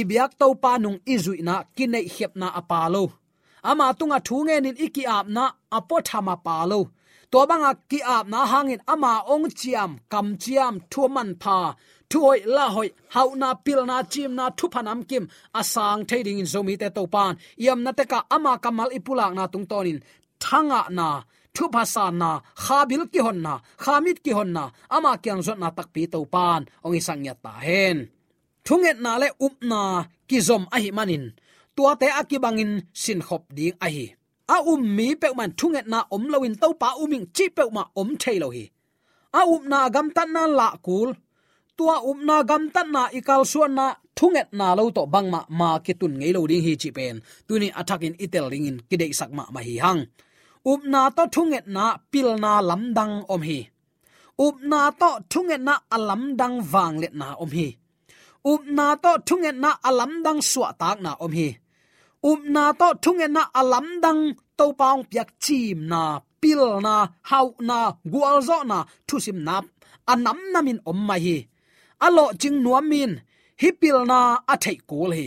ibiak 0.00 0.30
to 0.40 0.46
pa 0.62 0.72
nung 0.82 0.98
izui 1.14 1.40
na 1.48 1.54
kinai 1.76 2.06
hepna 2.16 2.48
apalo 2.60 3.04
ama 3.70 3.86
tunga 3.98 4.18
thunge 4.28 4.56
nin 4.64 4.76
iki 4.86 5.02
ap 5.16 5.26
na 5.36 5.44
apo 5.76 5.96
thama 6.08 6.34
palo 6.46 6.80
to 7.32 7.38
banga 7.50 7.72
ki 7.90 8.00
ap 8.16 8.24
na 8.32 8.40
hangin 8.52 8.80
ama 8.92 9.12
ong 9.32 9.46
chiam, 9.60 9.90
kam 10.12 10.26
chiam 10.42 10.74
thu 10.92 11.02
man 11.14 11.30
pha. 11.42 11.58
Thu 12.10 12.18
hoi 12.26 12.40
la 12.56 12.64
hoi, 12.74 12.88
hau 13.14 13.28
na 13.40 13.48
pil 13.64 13.80
na 13.90 13.96
chim 14.12 14.30
na 14.38 14.44
thu 14.58 14.66
phanam 14.74 15.00
kim, 15.10 15.24
asang 15.60 16.02
thading 16.08 16.38
in 16.42 16.48
zomi 16.52 16.74
te 16.80 16.88
to 16.96 17.02
pan 17.14 17.32
yam 17.64 17.80
na 17.84 17.90
te 17.98 18.04
ka 18.12 18.18
ama 18.36 18.52
kamal 18.64 18.88
ipulak 18.98 19.32
na 19.38 19.44
tung 19.52 19.66
tonin. 19.70 19.98
Thanga 20.44 20.80
na 20.98 21.08
thu 21.54 21.64
phasa 21.74 22.04
na, 22.20 22.30
khabil 22.64 23.02
ki 23.12 23.20
hon 23.26 23.38
na, 23.46 23.54
khamit 23.84 24.18
ki 24.24 24.32
hon 24.38 24.50
na, 24.56 24.64
ama 24.96 25.12
kyang 25.22 25.42
zot 25.46 25.58
na 25.62 25.68
tak 25.76 25.88
pi 25.94 26.02
to 26.12 26.24
pan 26.34 26.60
ong 26.84 26.96
isang 26.98 27.22
ya 27.28 27.34
ta 27.44 27.52
hen. 27.66 27.98
Thunget 28.64 28.98
na 29.04 29.12
le 29.22 29.28
up 29.46 29.56
na 29.70 29.80
ki 30.28 30.38
zom 30.48 30.64
manin 30.96 31.24
tua 31.78 31.94
te 32.00 32.08
akibangin 32.20 32.72
sin 33.02 33.20
khop 33.26 33.42
ding 33.56 33.76
a 33.86 33.88
hi. 33.94 34.06
A 34.54 34.56
um 34.72 34.82
mi 34.96 35.06
pe 35.20 35.28
man 35.38 35.50
thunget 35.58 35.86
na 35.92 35.98
om 36.14 36.24
loin 36.32 36.54
to 36.62 36.68
pa 36.80 36.88
uming 37.02 37.26
chi 37.36 37.44
pe 37.56 37.62
ma 37.76 37.82
om 38.00 38.08
thailo 38.22 38.48
hi. 38.56 38.64
A 39.38 39.40
um 39.54 39.62
na 39.72 39.78
gam 39.94 40.08
tan 40.16 40.28
na 40.34 40.42
la 40.58 40.68
kul. 40.86 41.10
Tua 41.76 41.96
um 42.10 42.18
na 42.28 42.36
gam 42.50 42.62
tan 42.74 42.88
na 42.94 43.02
ikal 43.18 43.42
suan 43.52 43.72
na 43.78 43.86
thunget 44.18 44.48
na 44.58 44.66
lo 44.78 44.84
to 44.96 45.02
bang 45.14 45.28
ma 45.60 45.70
ki 45.84 45.92
tun 46.00 46.12
ngei 46.18 46.32
lo 46.36 46.40
ding 46.50 46.64
hi 46.66 46.72
chi 46.82 46.90
pen. 46.96 47.16
Tuni 47.46 47.68
attacking 47.80 48.16
itel 48.24 48.46
ringin 48.52 48.78
kidei 48.88 49.12
sak 49.18 49.30
ma 49.36 49.44
hi 49.68 49.74
hang. 49.84 50.00
Up 50.70 50.80
na 50.92 51.00
to 51.16 51.22
thunget 51.34 51.64
na 51.76 51.84
pil 52.12 52.28
na 52.42 52.52
lamdang 52.68 53.14
om 53.34 53.42
hi. 53.48 53.60
Up 54.44 54.56
na 54.70 54.80
to 55.00 55.10
thunget 55.32 55.60
na 55.68 55.74
alamdang 55.96 56.56
wang 56.72 56.94
let 57.02 57.14
na 57.20 57.28
om 57.42 57.50
hi. 57.56 57.68
Up 58.52 58.62
na 58.76 58.86
to 59.02 59.12
thunget 59.28 59.56
na 59.62 59.70
alamdang 59.88 60.40
suwa 60.50 60.68
tak 60.80 60.98
na 61.06 61.12
om 61.26 61.32
hi 61.38 61.48
up 62.22 62.40
na 62.44 62.72
to 62.72 62.88
thunget 63.02 63.30
na 63.30 63.42
alamdang 63.54 64.36
to 64.58 64.72
paung 64.78 65.04
piak 65.10 65.28
chim 65.40 65.86
na, 65.88 66.20
pil 66.40 66.80
na, 66.80 67.08
hau 67.30 67.54
na 67.60 67.92
gwal 68.12 68.40
zo 68.42 68.62
na, 68.70 68.84
thusim 69.06 69.38
nap, 69.46 69.64
anam 70.06 70.38
namin 70.52 70.80
om 70.86 70.98
mai 71.08 71.20
hi. 71.26 71.38
Alo 72.00 72.24
ching 72.40 72.62
nuam 72.64 72.88
min 72.88 73.12
hi 73.60 73.68
pil 73.80 73.98
na 74.10 74.38
a 74.52 74.54
thei 74.64 74.78
kul 74.90 75.12
hi. 75.18 75.26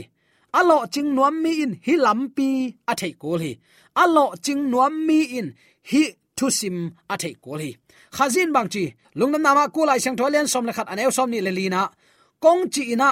Alo 0.53 0.77
ching 0.93 1.15
nuam 1.15 1.35
mi 1.43 1.51
in, 1.63 1.71
hi 1.85 1.93
lampi 2.05 2.49
a 2.91 2.93
thei 2.95 3.13
kul 3.21 3.39
hi. 3.39 3.51
Alo 4.03 4.33
ching 4.45 4.63
nuam 4.71 4.93
mi 5.07 5.19
in, 5.39 5.47
hi 5.91 6.03
thu 6.37 6.49
sim 6.49 6.77
a 7.13 7.15
thei 7.21 7.33
kul 7.43 7.59
hi. 7.63 7.71
Khazin 8.15 8.49
bang 8.55 8.69
chi 8.73 8.83
lungnam 9.15 9.41
nama 9.45 9.63
kulai 9.75 9.99
sang 10.03 10.17
tholian 10.19 10.47
som 10.47 10.65
le 10.67 10.73
khat 10.77 10.87
anew 10.91 11.11
som 11.17 11.29
ni 11.31 11.39
le 11.45 11.51
lina 11.59 11.81
kong 12.43 12.63
chi 12.73 12.83
na 13.01 13.07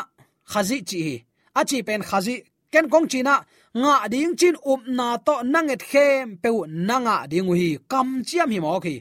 khazi 0.52 0.78
chi 0.90 1.00
hi. 1.08 1.16
A 1.60 1.62
chi 1.70 1.78
pen 1.88 2.02
khazi 2.10 2.36
ken 2.74 2.86
kong 2.94 3.08
chi 3.12 3.20
na 3.28 3.34
nga 3.78 4.10
ding 4.10 4.34
chin 4.40 4.58
up 4.66 4.82
na 4.88 5.18
to 5.18 5.36
nanget 5.44 5.82
khem 5.92 6.38
pe 6.42 6.50
nanga 6.68 7.28
ding 7.32 7.50
hi 7.60 7.78
kam 7.92 8.24
chiam 8.28 8.50
hi 8.54 8.60
mo 8.60 8.80
khi. 8.80 8.96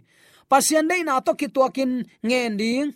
Pasien 0.48 0.88
dei 0.88 1.02
na 1.04 1.20
to 1.20 1.32
ki 1.40 1.48
tuakin 1.54 1.92
ngen 2.28 2.56
ding. 2.60 2.88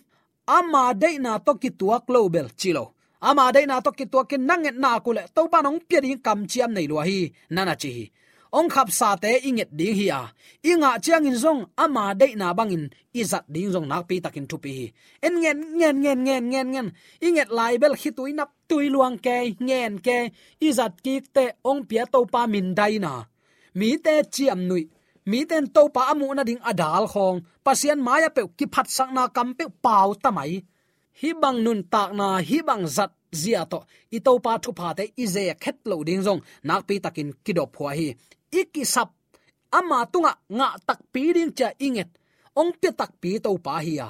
Ama 0.47 0.93
dei 0.93 1.17
na 1.17 1.37
to 1.45 1.53
ki 1.61 1.69
tuak 1.79 2.05
global 2.07 2.47
chilo. 2.59 2.85
Ama 3.21 3.51
dei 3.55 3.65
na 3.65 3.81
to 3.85 3.91
ki 3.91 4.05
tuakin 4.11 4.43
nanget 4.49 4.75
na 4.83 4.99
kule. 5.05 5.23
To 5.35 5.41
pa 5.51 5.61
nong 5.61 5.79
pia 5.87 5.99
ding 6.01 6.21
kam 6.25 6.39
chiam 6.51 6.71
nei 6.73 6.87
lo 6.91 6.97
hi. 7.07 7.19
Nana 7.55 7.75
chi 7.81 8.11
ong 8.57 8.69
khap 8.73 8.87
sa 8.99 9.09
te 9.23 9.31
inget 9.49 9.69
ding 9.79 9.95
hi 9.99 10.07
à. 10.19 10.21
a 10.21 10.31
inga 10.69 10.91
chiang 11.03 11.25
in 11.29 11.37
zong 11.43 11.61
ama 11.83 12.05
de 12.19 12.27
na 12.41 12.47
bangin 12.57 12.85
izat 13.19 13.45
ding 13.53 13.71
zong 13.73 13.87
nak 13.91 14.03
pi 14.09 14.15
takin 14.23 14.45
thu 14.49 14.57
pi 14.63 14.73
en 15.25 15.33
ngen 15.41 15.57
ngen 15.77 15.95
ngen 16.03 16.19
ngen 16.25 16.43
ngen 16.51 16.67
ngen 16.73 16.87
inget 17.27 17.49
lai 17.57 17.73
bel 17.81 17.95
khi 18.01 18.09
tui 18.17 18.31
nap 18.39 18.49
tui 18.69 18.85
luang 18.93 19.17
ke 19.25 19.37
ngen 19.67 19.93
ke 20.05 20.17
izat 20.67 20.93
ki 21.05 21.15
te 21.35 21.45
ong 21.69 21.81
pia 21.89 22.03
to 22.13 22.19
pa 22.33 22.41
min 22.53 22.67
dai 22.79 22.93
na 23.05 23.13
mi 23.79 23.89
te 24.05 24.13
chiam 24.35 24.59
nui 24.69 24.83
mi 25.25 25.39
ten 25.49 25.65
to 25.75 25.87
pa 25.95 26.01
amu 26.11 26.27
na 26.35 26.43
ding 26.43 26.61
adal 26.69 27.07
khong. 27.13 27.37
Pasien 27.63 27.99
maya 28.07 28.29
pe 28.35 28.41
ki 28.57 28.65
phat 28.73 28.87
sang 28.95 29.13
na 29.13 29.23
kam 29.35 29.49
pe 29.57 29.65
pau 29.85 30.09
tamai 30.23 30.51
hi 31.19 31.29
bang 31.41 31.57
nun 31.65 31.79
tak 31.93 32.09
na 32.19 32.27
hi 32.47 32.57
bang 32.67 32.83
zat 32.95 33.11
zia 33.41 33.61
to. 33.71 33.79
I 34.15 34.19
to 34.25 34.31
pa 34.45 34.53
thu 34.63 34.71
pa 34.79 34.87
te 34.97 35.03
i 35.23 35.25
ze 35.33 35.43
khet 35.63 35.77
lo 35.89 35.95
ding 36.07 36.21
jong 36.25 36.41
nak 36.67 36.81
pi 36.87 36.95
takin 37.05 37.29
kidop 37.45 37.69
phwa 37.75 37.91
hi 37.99 38.07
ikisap 38.61 39.09
ama 39.77 39.99
tunga 40.11 40.33
nga 40.57 40.69
tak 40.87 40.99
pi 41.13 41.33
ding 41.35 41.51
cha 41.57 41.69
inget. 41.87 42.09
Ong 42.59 42.71
te 42.81 42.89
tak 42.99 43.11
pi 43.21 43.31
to 43.43 43.57
pa 43.65 43.81
hi 43.85 43.93
ya. 44.01 44.09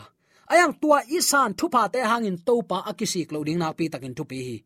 Ayang 0.51 0.75
tua 0.81 0.99
isan 1.17 1.55
thu 1.57 1.65
pa 1.73 1.87
te 1.93 1.99
hangin 2.11 2.37
to 2.47 2.55
pa 2.69 2.77
akisi 2.89 3.21
clothing 3.29 3.59
na 3.59 3.71
pi 3.77 3.85
takin 3.93 4.13
thu 4.17 4.23
pi 4.31 4.39
hi 4.47 4.57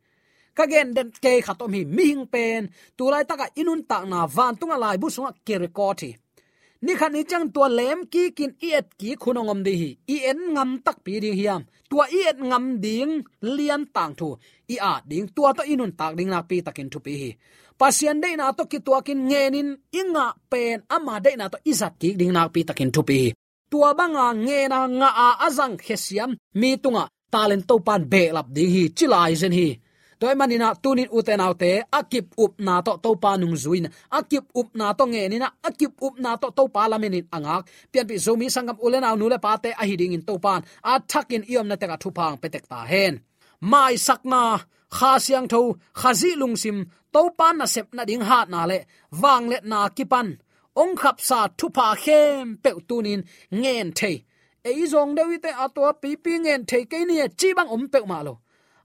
kagen 0.58 0.90
den 0.98 1.10
ke 1.24 1.32
khatom 1.46 1.72
hi 1.78 1.82
ming 1.98 2.26
pen. 2.34 2.62
Tulai 2.98 3.24
taka 3.30 3.48
inun 3.62 3.82
tak 3.90 4.04
na 4.12 4.20
van 4.36 4.54
tunga 4.60 4.78
lai 4.84 4.98
bu 5.02 5.08
sunga 5.16 5.32
kirekoti 5.46 6.12
ni 6.86 6.94
khan 7.00 7.12
ni 7.13 7.22
chang 7.30 7.46
tua 7.54 7.68
lem 7.80 8.00
ki 8.13 8.24
kin 8.38 8.52
iet 8.70 8.86
ki 9.00 9.10
khunongom 9.22 9.60
di 9.66 9.74
hi. 9.82 9.90
I 10.13 10.18
en 10.32 10.40
ngam 10.54 10.70
tak 10.86 10.98
pi 11.06 11.13
ding 11.24 11.38
hiam. 11.40 11.62
Tua 11.90 12.06
iet 12.20 12.38
ngam 12.50 12.66
ding 12.86 13.12
lian 13.56 13.84
tang 13.96 14.13
thu. 14.20 14.30
I 14.74 14.76
a 14.92 14.94
ding 15.10 15.28
tua 15.36 15.50
to 15.58 15.63
inun 15.74 15.92
tak 16.00 16.12
ding 16.18 16.30
na 16.34 16.40
pi 16.50 16.58
takin 16.66 16.90
thu 16.92 17.00
pi 17.06 17.13
hi 17.22 17.32
pasian 17.80 18.18
de 18.24 18.30
na 18.40 18.52
to 18.58 18.63
ki 18.72 18.80
tua 18.86 19.00
kin 19.08 19.20
ngenin, 19.30 19.70
inga 20.00 20.26
pen 20.52 20.78
ama 20.96 21.16
de 21.26 21.32
na 21.40 21.46
to 21.54 21.58
izat 21.72 21.94
ki 22.02 22.10
ding 22.20 22.34
na 22.36 22.42
pi 22.54 22.62
takin 22.68 22.92
thu 22.96 23.02
pi 23.10 23.20
tua 23.72 23.90
banga 24.00 24.28
nge 24.46 24.60
na 24.72 24.80
nga 25.00 25.10
a 25.26 25.28
azang 25.48 25.76
khesiam, 25.86 26.32
mi 26.60 26.70
tunga 26.84 27.04
talent 27.34 27.63
to 27.70 27.76
pan 27.88 28.02
be 28.12 28.24
lap 28.36 28.48
ding 28.56 28.72
hi, 28.76 28.84
chilai 28.98 29.34
zen 29.42 29.54
hi. 29.60 29.70
Toy 30.20 30.34
manina 30.40 30.74
tunin 30.84 31.10
uten 31.18 31.42
autte 31.46 31.72
akip 32.00 32.28
up 32.44 32.54
na 32.66 32.82
to 32.86 32.94
to 33.04 33.12
panung 33.24 33.56
zuin, 33.63 33.86
akip 34.18 34.46
up 34.60 34.70
na 34.80 34.94
to 34.98 35.04
nge 35.06 35.24
ni 35.30 35.38
na 35.38 35.50
akip 35.68 35.94
up 36.06 36.16
na 36.24 36.32
to 36.42 36.48
to 36.58 36.63
pa 36.74 36.82
angak. 37.36 37.63
Pian 37.92 38.08
pi 38.10 38.16
zomi 38.26 38.48
sangam 38.56 38.78
ulen 38.86 39.08
aw 39.08 39.16
nule 39.16 39.38
pate 39.46 39.70
a 39.82 39.84
hiding 39.90 40.13
in 40.18 40.24
to 40.28 40.40
pan 40.40 40.62
a 40.84 41.00
thakin 41.12 41.44
iom 41.52 41.68
na 41.68 41.76
teka 41.82 41.98
thu 42.02 42.10
petek 42.42 42.66
ta 42.72 42.80
hen. 42.92 43.13
Mai 43.62 43.94
sakna 44.08 44.42
kha 44.95 45.12
siang 45.26 45.47
tho 45.52 45.62
khazi 46.00 46.32
lungsim 46.41 46.78
to 47.13 47.21
pan 47.38 47.56
na 47.60 47.65
sep 47.73 47.88
na 47.95 48.04
ding 48.10 48.26
hat 48.30 48.47
na 48.54 48.62
le, 48.71 48.80
wang 49.21 49.45
le 49.52 49.58
na 49.71 49.80
kipan 49.97 50.28
ong 50.82 50.95
khap 51.02 51.17
sa 51.30 51.39
thu 51.58 51.67
pa 51.78 51.88
khem 52.04 52.45
pe 52.63 52.71
tunin 52.88 53.21
ngen 53.62 53.88
the 54.00 54.12
ei 54.69 54.86
zong 54.91 55.12
de 55.17 55.23
wi 55.30 55.38
te 55.45 55.52
atwa 55.65 55.89
pi 56.02 56.10
pi 56.23 56.34
ngen 56.43 56.62
the 56.69 56.80
ke 56.91 57.00
ni 57.10 57.15
e 57.26 57.28
chi 57.39 57.50
bang 57.58 57.69
om 57.76 57.84
pe 57.93 58.00
ma 58.12 58.19
lo. 58.28 58.34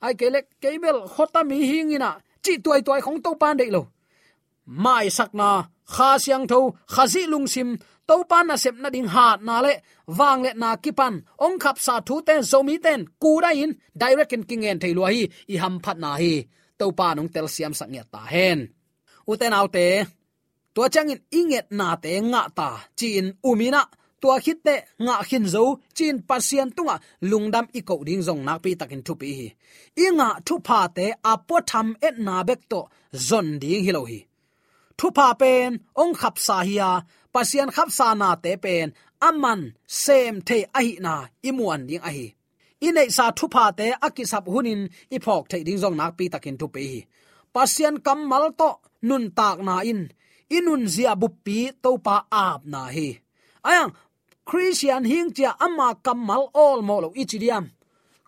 Ai 0.04 0.14
ke 0.20 0.26
le 0.34 0.40
ke 0.62 0.68
bel 0.82 0.98
khota 1.14 1.40
mi 1.48 1.56
hingina 1.70 2.10
chi 2.44 2.52
tuai 2.64 2.80
tuai 2.86 3.00
khong 3.04 3.20
to 3.24 3.30
pan 3.40 3.54
de 3.60 3.66
lo. 3.76 3.82
Mai 4.84 5.06
sakna 5.16 5.50
kha 5.94 6.08
siang 6.24 6.46
tho 6.50 6.58
khazi 6.94 7.22
lungsim 7.32 7.68
to 8.08 8.14
pan 8.30 8.44
na 8.48 8.56
sep 8.62 8.76
na 8.82 8.88
ding 8.94 9.10
ha 9.14 9.26
na 9.46 9.56
le 9.64 9.72
wang 10.18 10.40
le 10.44 10.50
na 10.62 10.70
kipan 10.84 11.14
ong 11.44 11.56
khap 11.62 11.76
sa 11.86 11.94
thu 12.06 12.14
ten 12.26 12.40
zomi 12.50 12.76
ten 12.84 13.00
ku 13.22 13.30
da 13.44 13.50
in 13.62 13.72
direct 14.00 14.34
in 14.36 14.42
kingen 14.48 14.78
thei 14.82 14.92
lo 14.98 15.02
hi 15.12 15.22
i 15.52 15.54
ham 15.62 15.74
phat 15.84 15.96
na 16.04 16.10
hi 16.20 16.34
to 16.78 16.86
pa 16.98 17.08
nong 17.16 17.30
tel 17.34 17.46
siam 17.54 17.72
sak 17.78 17.88
nya 17.94 18.02
ta 18.12 18.20
hen 18.32 18.58
uten 19.30 19.56
autte 19.58 19.86
to 20.74 20.82
changin 20.94 21.20
inget 21.38 21.66
na 21.78 21.88
te 22.04 22.12
nga 22.30 22.42
ta 22.58 22.68
chin 22.98 23.26
umina, 23.48 23.82
tua 24.20 24.36
khit 24.44 24.58
te 24.66 24.74
nga 25.04 25.16
khin 25.28 25.44
zo 25.54 25.62
chin 25.96 26.16
pasien 26.28 26.68
tunga, 26.76 26.96
lungdam 27.30 27.66
i 27.78 27.80
ko 27.88 27.94
ding 28.06 28.22
zong 28.26 28.42
nak 28.46 28.58
pi 28.64 28.70
takin 28.80 29.02
thu 29.06 29.12
pi 29.20 29.28
hi 29.38 29.48
i 30.04 30.06
nga 30.18 30.28
thu 30.46 30.54
pha 30.66 30.80
te 30.96 31.06
apo 31.32 31.56
tham 31.70 31.88
et 32.06 32.16
na 32.26 32.36
bek 32.48 32.60
to 32.70 32.80
zon 33.28 33.48
ding 33.62 33.84
hilo 33.86 34.02
hi 34.10 34.20
thu 34.98 35.06
pha 35.16 35.28
pen 35.40 35.70
ong 36.02 36.14
khap 36.20 36.34
sa 36.46 36.56
hiya 36.68 36.90
pasian 37.34 37.70
khap 37.74 37.88
sa 37.98 38.14
na 38.20 38.28
te 38.44 38.52
pen. 38.64 38.88
Aman 39.28 39.60
sem 39.86 40.34
the 40.48 40.58
ahi 40.78 40.92
na 41.04 41.14
imuan 41.48 41.86
ding 41.88 42.04
ahi. 42.08 42.26
Inei 42.86 43.08
sa 43.16 43.24
thu 43.38 43.46
pha 43.54 43.64
te 43.78 43.86
akisap 44.06 44.44
hunin 44.52 44.80
iphok 45.16 45.44
the 45.50 45.58
ding 45.66 45.78
jong 45.82 45.96
nak 45.96 46.12
pi 46.18 46.24
takin 46.32 46.56
thu 46.60 46.66
pe 46.74 46.80
hi. 46.90 47.00
Pasien 47.54 47.94
kamal 48.06 48.44
to 48.60 48.70
nun 49.08 49.24
tak 49.38 49.58
na 49.66 49.74
in. 49.90 50.00
Inun 50.56 50.82
zia 50.94 51.12
buppi 51.20 51.58
to 51.82 51.90
pa 52.06 52.16
ap 52.46 52.60
na 52.72 52.82
hi. 52.96 53.08
Ayang, 53.68 53.92
christian 54.44 55.04
hing 55.04 55.32
chia 55.32 55.54
ama 55.60 55.94
kamal 56.02 56.50
all 56.54 56.82
mo 56.82 57.00
lo 57.00 57.08
ichidiam 57.14 57.70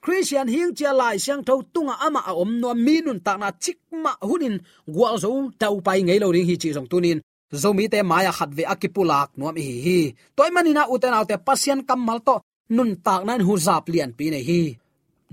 christian 0.01 0.49
hing 0.49 0.75
chia 0.75 0.93
lai 0.93 1.17
siang 1.19 1.43
tho 1.43 1.63
tunga 1.75 1.95
ama 2.07 2.21
a 2.31 2.33
om 2.43 2.61
no 2.61 2.71
minun 2.75 3.19
ta 3.27 3.37
na 3.37 3.51
chikma 3.51 4.13
hunin 4.23 4.57
gwal 4.87 5.17
zo 5.19 5.29
tau 5.59 5.81
pai 5.87 6.01
ngei 6.03 6.19
lo 6.23 6.31
ring 6.35 6.47
hi 6.47 6.57
chi 6.63 6.69
jong 6.77 6.89
tunin 6.91 7.19
zomi 7.63 7.85
te 7.93 7.99
maya 8.11 8.33
khat 8.39 8.51
ve 8.57 8.65
akipulak 8.73 9.29
nuam 9.39 9.57
hi 9.57 9.75
hi. 9.87 9.99
Toy 10.37 10.51
manina 10.55 10.83
uten 10.95 11.17
autte 11.19 11.37
pasien 11.47 11.81
kamal 11.89 12.19
to 12.27 12.35
nun 12.77 12.91
tak 13.07 13.23
nan 13.27 13.41
hu 13.47 13.53
zap 13.67 13.85
lian 13.93 14.13
pi 14.19 14.27
ne 14.33 14.41
hi. 14.49 14.63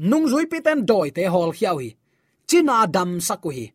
Nung 0.09 0.25
zui 0.31 0.45
pi 0.51 0.57
ten 0.65 0.79
doi 0.89 1.09
te 1.15 1.21
hol 1.33 1.51
khiau 1.57 1.77
hi. 1.83 1.89
China 2.49 2.75
dam 2.95 3.11
saku 3.27 3.49
hi. 3.57 3.65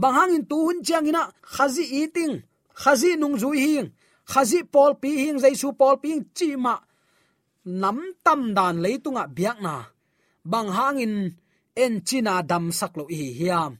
Bang 0.00 0.32
in 0.36 0.44
tu 0.50 0.56
hun 0.66 0.78
chiang 0.86 1.06
ina, 1.10 1.22
khazi 1.54 1.84
eating 2.00 2.34
khazi 2.74 3.16
nung 3.16 3.36
zui 3.36 3.58
hing, 3.64 3.88
khazi 4.26 4.64
pol 4.64 4.92
pi 5.02 5.10
hing, 5.22 5.38
jaisu 5.42 5.68
pol 5.76 5.96
pi 6.02 6.08
hing, 6.12 6.24
chi 6.36 6.56
ma. 6.56 6.74
Nam 7.64 7.98
tam 8.24 8.54
dan 8.56 8.82
leitunga 8.84 9.24
biak 9.36 9.58
na. 9.62 9.74
Bang 10.44 10.68
hangin 10.76 11.14
en 11.82 11.94
china 12.08 12.42
dam 12.42 12.64
saklo 12.78 13.04
hi 13.10 13.26
hiam 13.38 13.72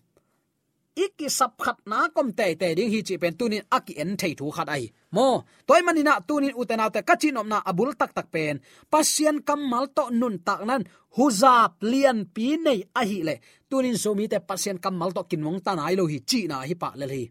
iki 0.97 1.29
sap 1.29 1.57
khat 1.57 1.79
na 1.87 2.09
kom 2.15 2.33
te 2.39 2.55
te 2.61 2.75
ding 2.77 2.91
hi 2.93 3.01
chi 3.03 3.17
pen 3.23 3.35
à 3.35 3.39
tunin 3.39 3.65
aki 3.77 3.95
en 4.03 4.17
thei 4.21 4.35
thu 4.39 4.51
khat 4.57 4.69
ai 4.69 4.85
mo 5.17 5.29
toy 5.67 5.81
manina 5.87 6.15
tunin 6.29 6.55
utena 6.61 6.87
te 6.95 7.01
kachin 7.09 7.37
omna 7.41 7.59
abul 7.71 7.91
tak 8.01 8.11
tak 8.17 8.29
pen 8.35 8.61
pasien 8.93 9.37
kamal 9.49 9.85
to 9.97 10.05
nun 10.21 10.37
tak 10.47 10.61
nan 10.69 10.83
huzap 11.17 11.73
lian 11.91 12.19
pi 12.35 12.47
nei 12.67 12.81
a 13.01 13.03
hi 13.11 13.19
le 13.29 13.35
tunin 13.71 13.97
so 14.03 14.11
mi 14.19 14.25
te 14.33 14.39
pasien 14.49 14.79
kamal 14.85 15.11
to 15.17 15.23
kinwong 15.31 15.61
ta 15.65 15.73
nai 15.75 15.95
lo 15.99 16.05
hi 16.13 16.19
chi 16.31 16.41
na 16.51 16.57
hi 16.69 16.75
pa 16.83 16.89
le 17.01 17.07
hi 17.15 17.25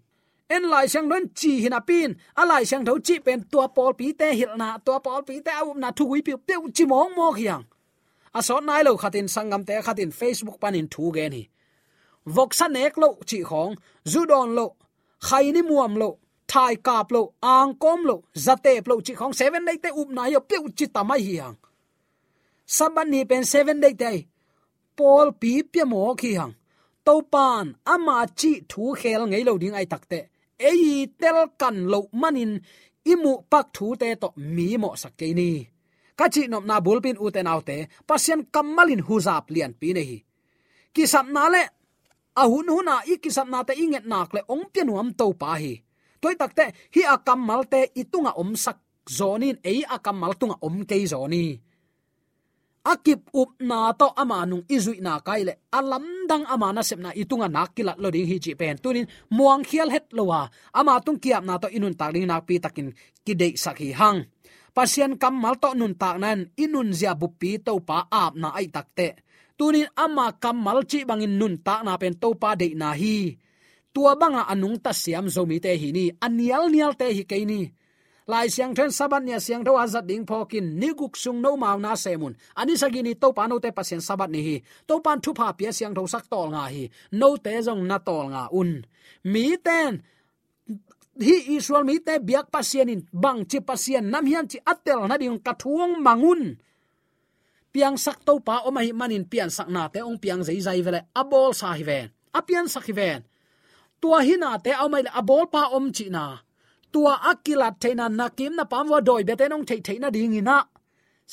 en 0.55 0.63
lai 0.73 0.87
sang 0.93 1.07
don 1.09 1.23
chi 1.39 1.51
hina 1.63 1.79
pin, 1.89 2.09
a 2.41 2.43
lai 2.45 2.63
sang 2.69 2.83
tho 2.85 2.93
chi 3.07 3.15
pen 3.25 3.39
tua 3.51 3.67
pol 3.75 3.93
pi 3.99 4.07
te 4.19 4.27
hil 4.39 4.53
na 4.61 4.67
tua 4.85 4.99
pol 5.05 5.21
pi 5.27 5.35
te 5.45 5.51
au 5.61 5.73
na 5.81 5.89
thu 5.97 6.03
wi 6.11 6.19
pi 6.27 6.33
pe 6.47 6.55
chi 6.75 6.83
mong 6.91 7.13
mo 7.17 7.27
khiang 7.37 7.63
a 8.37 8.39
so 8.47 8.55
nai 8.59 8.81
lo 8.87 8.91
khatin 9.01 9.27
sangam 9.35 9.61
te 9.67 9.73
khatin 9.85 10.11
facebook 10.19 10.57
panin 10.61 10.87
thu 10.93 11.03
ge 11.15 11.25
ni 11.33 11.41
vok 12.25 12.53
san 12.53 12.73
lo, 12.95 13.17
chi 13.25 13.43
khong. 13.43 13.75
Zudon 14.05 14.55
lo. 14.55 14.75
Khaini 15.19 15.61
muam 15.61 15.95
lo. 15.97 16.17
Thai 16.47 16.75
kap 16.75 17.11
lo. 17.11 17.33
Ang 17.41 17.75
kom 17.79 18.03
lo. 18.03 18.23
Zate 18.33 18.81
lo, 18.85 19.01
chi 19.05 19.13
khong. 19.13 19.33
Seven 19.33 19.65
day 19.65 19.77
te 19.77 19.89
up 19.89 20.09
na 20.09 20.25
yo 20.25 20.39
pe 20.39 20.55
chi 20.77 20.85
tamai 20.87 21.19
hi 21.19 21.35
hang. 21.37 21.57
Saban 22.67 23.09
ni 23.09 23.25
pen 23.25 23.43
seven 23.45 23.79
day 23.79 23.93
te. 23.93 24.27
Pol 24.95 25.31
pi 25.41 25.63
pe 25.63 25.83
mo 25.83 26.15
khi 26.15 26.35
hang. 26.35 26.53
To 27.05 27.21
pan 27.21 27.75
ama 27.85 28.25
chi 28.35 28.61
thu 28.69 28.93
khel 28.99 29.21
ngei 29.27 29.43
lo 29.43 29.57
ding 29.57 29.73
ai 29.73 29.85
takte 29.85 30.19
ei 30.61 31.07
tel 31.19 31.37
kan 31.57 31.75
lo 31.91 31.99
manin, 32.21 32.51
imu 33.11 33.33
pak 33.51 33.67
thu 33.75 33.95
te 34.01 34.15
to 34.21 34.27
mi 34.55 34.77
mo 34.77 34.89
sakke 35.01 35.27
ni. 35.39 35.49
Ka 36.17 36.25
chi 36.33 36.47
nom 36.47 36.65
na 36.69 36.75
bulpin 36.85 37.17
uten 37.25 37.51
autte 37.53 37.77
pasien 38.07 38.41
kamalin 38.53 39.01
huzap 39.07 39.45
lian 39.53 39.73
pi 39.79 39.89
nei 39.97 40.13
ki 40.93 41.03
sap 41.13 41.27
na 41.35 41.43
le 41.53 41.63
a 42.35 42.43
hun 42.47 42.67
huna 42.69 43.03
ikisap 43.03 43.47
na 43.49 43.63
te 43.67 43.73
inget 43.75 44.05
nak 44.07 44.31
le 44.35 44.41
ong 44.47 44.71
pianuam 44.71 45.11
to 45.19 45.33
pa 45.35 45.59
hi. 45.59 45.73
Toy 46.21 46.35
takte 46.37 46.65
hi 46.93 47.01
akam 47.03 47.39
malte 47.41 47.91
itunga 47.97 48.31
om 48.37 48.55
sak 48.55 48.77
zonin 49.09 49.57
ei 49.63 49.81
akam 49.95 50.17
mal 50.21 50.33
tunga 50.39 50.55
om 50.61 50.85
ke 50.85 50.95
zoni. 51.07 51.59
Akip 52.81 53.29
up 53.37 53.61
na 53.61 53.93
to 53.93 54.09
ama 54.17 54.45
nung 54.45 54.65
izui 54.65 55.01
na 55.05 55.21
kaile 55.21 55.69
alam 55.69 56.05
dang 56.29 56.45
ama 56.49 56.73
na 56.73 56.81
sepna 56.81 57.13
itunga 57.13 57.45
nakilat 57.45 57.97
lo 58.01 58.09
ding 58.09 58.25
hi 58.25 58.37
chi 58.41 58.53
pen. 58.57 58.77
Tunin, 58.81 59.05
muang 59.29 59.61
khial 59.61 59.89
het 59.93 60.09
lowa 60.17 60.49
ama 60.73 60.97
tung 61.05 61.19
kiap 61.21 61.43
na 61.45 61.61
to 61.61 61.67
inun 61.69 61.93
ta 61.93 62.09
ding 62.13 62.25
na 62.25 62.41
pi 62.41 62.57
takin 62.57 62.89
kidei 63.25 63.53
sakhi 63.53 63.93
hang. 63.93 64.25
Pasian 64.73 65.19
kam 65.21 65.35
mal 65.35 65.59
to 65.61 65.69
nun 65.75 65.93
tak 65.99 66.17
nan 66.23 66.39
inun 66.57 66.89
zia 66.93 67.13
bupi 67.13 67.59
to 67.65 67.73
pa 67.85 68.07
ap 68.09 68.33
na 68.39 68.49
ai 68.57 68.67
takte 68.71 69.07
tunin 69.61 69.85
ama 69.93 70.33
kamal 70.41 70.81
chi 70.89 71.05
bangin 71.05 71.37
nun 71.37 71.55
ta 71.65 71.75
na 71.85 71.93
pen 72.01 72.17
to 72.21 72.29
pa 72.41 72.57
de 72.61 72.67
na 72.81 72.89
hi. 72.97 73.37
Tua 73.93 74.17
banga 74.21 74.43
anung 74.49 74.77
ta 74.81 74.91
siam 75.01 75.29
zomi 75.35 75.57
te 75.61 75.71
hi 75.81 75.89
ni 75.97 76.05
anial 76.25 76.65
nial 76.73 76.93
te 76.99 77.07
hi 77.17 77.23
ke 77.29 77.37
ni. 77.45 77.61
Lai 78.31 78.49
siang 78.49 78.73
then 78.73 78.89
sabat 78.97 79.21
nya 79.27 79.37
siang 79.45 79.61
tho 79.65 79.77
azat 79.83 80.05
ding 80.09 80.25
phokin 80.29 80.65
niguk 80.81 81.13
sung 81.13 81.39
no 81.45 81.51
mau 81.63 81.77
na 81.77 81.93
semun 82.03 82.33
ani 82.59 82.73
sagini 82.81 83.13
to 83.21 83.29
pa 83.37 83.43
no 83.45 83.55
te 83.63 83.69
pasien 83.77 84.01
sabat 84.01 84.29
ni 84.33 84.41
hi. 84.47 84.55
To 84.89 84.97
pan 85.05 85.21
thu 85.23 85.31
pha 85.37 85.53
pia 85.57 85.69
siang 85.77 85.93
tho 85.93 86.09
sak 86.13 86.25
tol 86.31 86.49
nga 86.53 86.65
hi. 86.73 86.89
No 87.19 87.37
te 87.37 87.53
jong 87.65 87.83
na 87.89 87.97
tol 88.07 88.25
nga 88.33 88.43
un. 88.61 88.81
Mi 89.31 89.45
ten, 89.65 90.01
hi 91.21 91.35
israel 91.57 91.85
mi 91.85 92.01
te 92.07 92.17
biak 92.17 92.49
pasien 92.55 92.89
in 92.93 93.01
bang 93.13 93.45
chi 93.49 93.59
pasien 93.69 94.09
nam 94.09 94.25
hian 94.25 94.49
chi 94.51 94.57
atel 94.73 95.05
na 95.05 95.21
ding 95.21 95.37
kathuang 95.45 96.01
mangun 96.01 96.57
piang 97.73 97.95
sak 97.95 98.27
to 98.27 98.33
pa 98.43 98.67
o 98.67 98.69
mai 98.71 98.91
manin 98.91 99.25
pian 99.31 99.49
sak 99.49 99.67
na 99.71 99.87
te 99.87 99.99
ong 100.03 100.19
piang 100.23 100.43
zai 100.43 100.59
zai 100.59 100.79
vele 100.85 101.01
abol 101.15 101.51
sa 101.55 101.71
hi 101.73 101.83
ven. 101.89 102.07
Apian 102.35 102.67
sak 102.67 102.85
hi 102.87 102.93
ven. 102.99 103.19
Tua 104.01 104.19
hina 104.27 104.59
te 104.59 104.71
o 104.83 104.87
mai 104.91 105.03
abol 105.19 105.47
pa 105.53 105.71
om 105.77 105.91
chi 105.95 106.05
na. 106.11 106.25
Tua 106.91 107.13
akila 107.31 107.69
theina 107.81 108.05
nakim 108.19 108.53
na 108.55 108.65
pam 108.71 108.87
wa 108.91 108.99
doi 108.99 109.23
bete 109.23 109.45
nong 109.47 109.65
thei 109.67 109.79
thei 109.85 109.97
na 109.99 110.09
ding 110.15 110.35
ina 110.35 110.57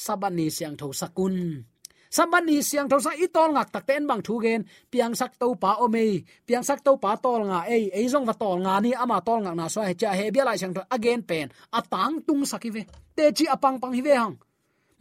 sabani 0.04 0.46
siang 0.56 0.76
tho 0.78 0.94
sakun 1.00 1.66
sabani 2.16 2.62
siang 2.62 2.88
tho 2.90 2.96
sa 3.02 3.12
itol 3.24 3.50
ngak 3.54 3.68
tak 3.74 3.84
ten 3.88 4.06
bang 4.06 4.22
thu 4.26 4.34
gen. 4.44 4.62
Piang 4.92 5.14
sak 5.18 5.32
to 5.40 5.46
pa 5.62 5.70
o 5.82 5.86
piang 6.46 6.64
sak 6.68 6.80
to 6.86 6.92
pa 7.02 7.10
tol 7.24 7.42
nga 7.50 7.60
ei 7.74 7.90
ei 7.98 8.06
jong 8.12 8.26
va 8.28 8.34
tol 8.42 8.58
nga 8.64 8.74
ni, 8.84 8.90
ama 8.94 9.18
tol 9.26 9.40
ngak 9.42 9.56
na 9.58 9.66
so 9.74 9.82
he 9.82 9.94
cha 10.00 10.14
he 10.18 10.30
bia 10.30 10.44
lai 10.46 10.58
siang 10.60 10.74
tho 10.76 10.82
again 10.96 11.22
pen. 11.26 11.46
Atang 11.78 12.22
tung 12.26 12.42
sakive 12.46 12.82
te 13.16 13.24
chi 13.36 13.44
apang 13.54 13.76
pang 13.82 13.94
hi 13.96 14.02
ve 14.06 14.14
hang. 14.14 14.34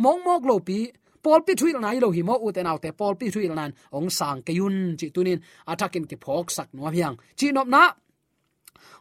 Mong 0.04 0.20
mok 0.26 0.44
lo 0.50 0.58
pi 0.68 0.80
pol 1.28 1.42
pi 1.48 1.54
thuil 1.60 1.78
nai 1.84 1.98
lo 2.04 2.08
hi 2.16 2.22
mo 2.30 2.36
u 2.46 2.48
te 2.56 2.62
nau 2.68 2.78
te 2.84 2.90
pol 3.00 3.14
pi 3.20 3.28
thuil 3.34 3.54
nan 3.60 3.72
ong 3.98 4.10
sang 4.20 4.40
ke 4.46 4.52
yun, 4.60 4.76
chi 5.00 5.08
tunin. 5.16 5.40
Atakin 5.72 6.06
ki 6.10 6.16
phok 6.24 6.46
sak 6.56 6.68
no 6.76 6.84
hiang. 6.96 7.16
Chi 7.38 7.48
nop 7.56 7.68
na 7.76 7.84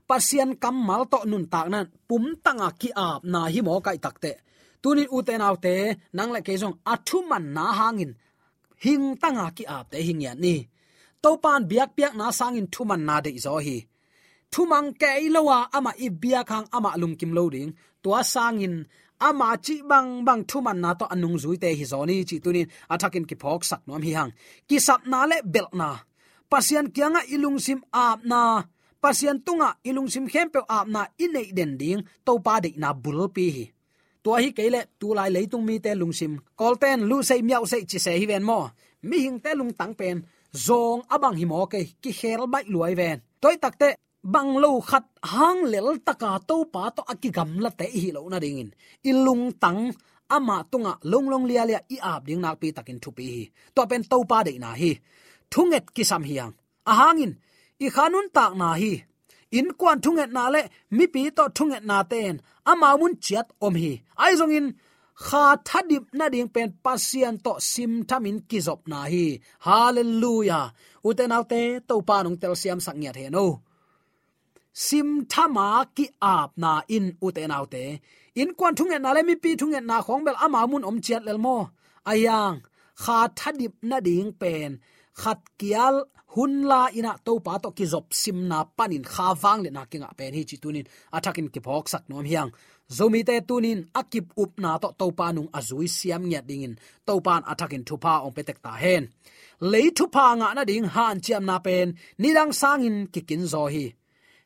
pasian 0.09 0.51
kam 0.63 0.77
mal 0.89 1.03
to 1.13 1.19
nun 1.31 1.45
tak 1.53 1.67
nan. 1.75 1.87
Pum 2.09 2.25
tanga 2.45 2.69
ki 2.81 2.89
ap 3.09 3.21
na 3.33 3.41
hi 3.55 3.61
mo 3.67 3.75
kai 3.87 3.99
takte 4.05 4.33
tunin 4.83 5.09
u 5.17 5.19
te 5.29 5.35
nau 5.43 5.55
te 5.65 5.75
nang 6.17 6.31
la 6.35 6.41
ke 6.47 6.53
jong 6.63 6.77
athu 6.93 7.19
man 7.31 7.45
na 7.57 7.67
hangin. 7.79 8.13
Hing 8.85 9.07
tanga 9.23 9.47
ki 9.57 9.65
ap 9.77 9.85
te 9.93 9.99
hing 10.07 10.21
ya 10.27 10.33
ni. 10.45 10.57
To 11.23 11.31
pan 11.43 11.61
biak 11.71 11.91
piak 11.97 12.15
na 12.21 12.27
sangin 12.39 12.67
thu 12.73 12.83
man 12.91 13.03
na 13.09 13.17
de 13.25 13.31
zo 13.45 13.55
hi. 13.67 13.79
Thu 14.53 14.63
mang 14.73 14.89
ke 15.01 15.11
lowa 15.35 15.59
ama 15.77 15.93
i 16.07 16.09
biak 16.23 16.49
hang 16.55 16.67
ama 16.77 16.91
lung 17.01 17.17
kim 17.21 17.33
lo 17.39 17.45
ding 17.55 17.71
tua 18.07 18.21
sangin 18.35 18.75
ama 19.21 19.57
chi 19.65 19.83
bang 19.91 20.25
bang 20.25 20.43
thuman 20.45 20.79
na 20.81 20.95
to 20.95 21.05
anung 21.15 21.37
zui 21.43 21.57
te 21.63 21.69
hi 21.79 21.85
zoni 21.85 22.25
chi 22.29 22.37
tunin 22.45 22.69
athakin 22.93 23.25
ki 23.29 23.37
phok 23.43 23.63
sak 23.65 23.81
nom 23.87 24.03
hi 24.03 24.13
hang. 24.19 24.33
Ki 24.69 24.77
sap 24.79 25.01
na 25.07 25.25
le 25.31 25.39
bel 25.45 25.69
na. 25.73 25.89
Pasian 26.51 26.87
kyanga 26.95 27.21
ilung 27.35 27.59
sim 27.59 27.81
ap 27.93 28.21
na. 28.25 28.63
Pasian 29.03 29.39
tunga 29.47 29.71
ilung 29.89 30.09
sim 30.13 30.27
khem 30.33 30.49
pe 30.55 30.61
ap 30.69 30.87
na 30.95 31.03
inei 31.25 31.49
den 31.57 31.73
ding. 31.81 32.01
To 32.27 32.33
pa 32.47 32.61
de 32.61 32.71
na 32.77 32.93
bul 32.93 33.29
pi 33.37 33.47
hi. 33.57 33.65
To 34.25 34.35
hi 34.35 34.51
kele 34.51 34.81
tu 35.01 35.15
lai 35.15 35.31
leitung 35.31 35.65
mi 35.69 35.79
te 35.79 35.95
lung 35.95 36.13
sim. 36.13 36.33
Kol 36.59 36.75
ten 36.83 36.99
lu 37.09 37.23
sei 37.23 37.43
miao 37.43 37.65
sei 37.73 37.83
chi 37.91 37.99
se 37.99 38.13
hi 38.21 38.27
ven 38.27 38.43
mo. 38.43 38.71
Mi 39.09 39.17
hing 39.25 39.39
te 39.45 39.55
lung 39.55 39.73
tang 39.79 39.95
pen. 39.95 40.17
Zong 40.67 41.03
abang 41.15 41.37
hi 41.39 41.45
mo 41.45 41.67
ke 41.67 41.81
ki 42.03 42.13
khel 42.19 42.47
bai 42.53 42.65
luai 42.73 42.95
ven. 43.01 43.19
Toy 43.41 43.57
takte 43.63 43.89
bang 44.33 44.53
lo 44.63 44.71
khat 44.89 45.05
hang 45.33 45.61
lel 45.73 45.89
taka 46.07 46.31
to 46.49 46.57
pa 46.75 46.83
to 46.97 47.03
akigam 47.13 47.51
la 47.65 47.71
te 47.79 47.87
hi 48.03 48.09
lo 48.17 48.21
na 48.33 48.39
dingin 48.45 48.71
ilung 49.11 49.45
tang 49.63 49.81
ama 50.37 50.57
tunga 50.71 50.93
long 51.11 51.27
long 51.33 51.45
lia 51.51 51.63
lia 51.69 51.81
i 51.95 51.97
ap 52.13 52.23
ding 52.27 52.41
nak 52.45 52.57
pi 52.61 52.69
takin 52.77 52.99
thu 53.03 53.11
pi 53.19 53.27
to 53.75 53.83
pen 53.91 54.03
to 54.11 54.19
pa 54.31 54.39
de 54.47 54.53
na 54.65 54.71
hi. 54.81 54.93
Thunget 55.53 55.85
ki 55.95 56.03
sam 56.11 56.23
hiang. 56.29 56.53
A 56.91 56.93
hangin 57.01 57.33
i 57.85 57.87
khanun 57.95 58.27
tak 58.37 58.53
na 58.61 58.69
hi. 58.81 58.93
In 59.59 59.69
kwan 59.79 59.99
thunget 60.05 60.31
na 60.37 60.45
le, 60.55 60.63
mi 60.97 61.05
pi 61.15 61.23
to 61.37 61.45
thunget 61.57 61.85
na 61.91 61.97
ten 62.13 62.35
ama 62.71 62.89
mun 63.01 63.15
chiat 63.25 63.47
om 63.67 63.75
hi. 63.83 63.93
Ai 64.23 64.33
zong 64.41 64.55
in, 64.59 64.67
kha 65.25 65.45
thadip 65.69 66.05
na 66.19 66.27
ding 66.33 66.51
pen 66.55 66.69
pasian 66.85 67.35
to 67.45 67.53
sim 67.71 67.93
thamin 68.09 68.39
kizop 68.51 68.81
na 68.91 69.01
hi. 69.13 69.27
Hallelujah. 69.67 70.67
Uten 71.07 71.35
autte 71.37 71.63
to 71.89 71.95
pa 72.09 72.17
nong 72.25 72.39
tel 72.43 72.55
siam 72.61 72.79
sang 72.87 72.99
nya 73.01 73.13
the 73.17 73.31
no 73.37 73.47
sim 74.85 75.09
thama 75.33 75.69
ki 75.97 76.07
ap 76.37 76.51
na 76.63 76.73
in 76.97 77.07
uten 77.27 77.53
autte 77.59 77.85
in 78.41 78.53
kwan 78.59 78.75
thung 78.77 78.93
na 79.05 79.11
le 79.17 79.23
mi 79.29 79.35
pi 79.43 79.51
thung 79.61 79.75
na 79.91 79.97
khong 80.07 80.23
bel 80.27 80.37
ama 80.45 80.61
mun 80.71 80.85
om 80.89 80.99
chet 81.07 81.23
lel 81.27 81.39
mo. 81.47 81.57
Ayang, 82.11 82.57
kha 83.03 83.19
thadip 83.39 83.75
na 83.91 83.99
ding 84.07 84.33
pen. 84.41 84.71
Khat 85.21 85.41
kial 85.61 85.95
hun 86.35 86.53
la 86.71 86.81
ina 86.99 87.13
to 87.27 87.33
pa 87.47 87.55
to 87.63 87.71
ki 87.79 87.85
zop 87.93 88.07
sim 88.21 88.39
na 88.51 88.59
panin. 88.77 89.05
Kha 89.13 89.27
wang 89.43 89.61
le 89.65 89.71
na 89.77 89.83
kinga 89.91 90.11
pen 90.19 90.33
hi 90.37 90.43
chi 90.49 90.57
tunin. 90.63 90.87
Athakin 91.17 91.49
ki 91.55 91.61
phok 91.67 91.85
sak 91.93 92.05
nom 92.09 92.25
hiang. 92.31 92.51
Zomi 92.97 93.21
te 93.29 93.37
tunin, 93.49 93.79
akip 94.01 94.27
up 94.43 94.53
na 94.63 94.71
to 94.83 94.89
to 95.01 95.07
pa 95.19 95.27
nung 95.37 95.51
azui 95.59 95.89
siam 95.97 96.23
nya 96.31 96.41
dingin 96.49 96.75
to 97.07 97.15
pan 97.27 97.43
athakin 97.51 97.83
thupa 97.89 98.13
ong 98.25 98.35
petek 98.37 98.59
ta 98.65 98.73
hen. 98.83 99.03
Le 99.71 99.83
thupa 99.97 100.27
nga 100.39 100.49
na 100.57 100.63
ding 100.71 100.87
han 100.95 101.17
chiam 101.25 101.45
na 101.49 101.57
pen. 101.67 101.89
Nidang 102.21 102.53
sangin 102.61 102.97
kikin 103.15 103.45
zo 103.53 103.65
hi 103.75 103.87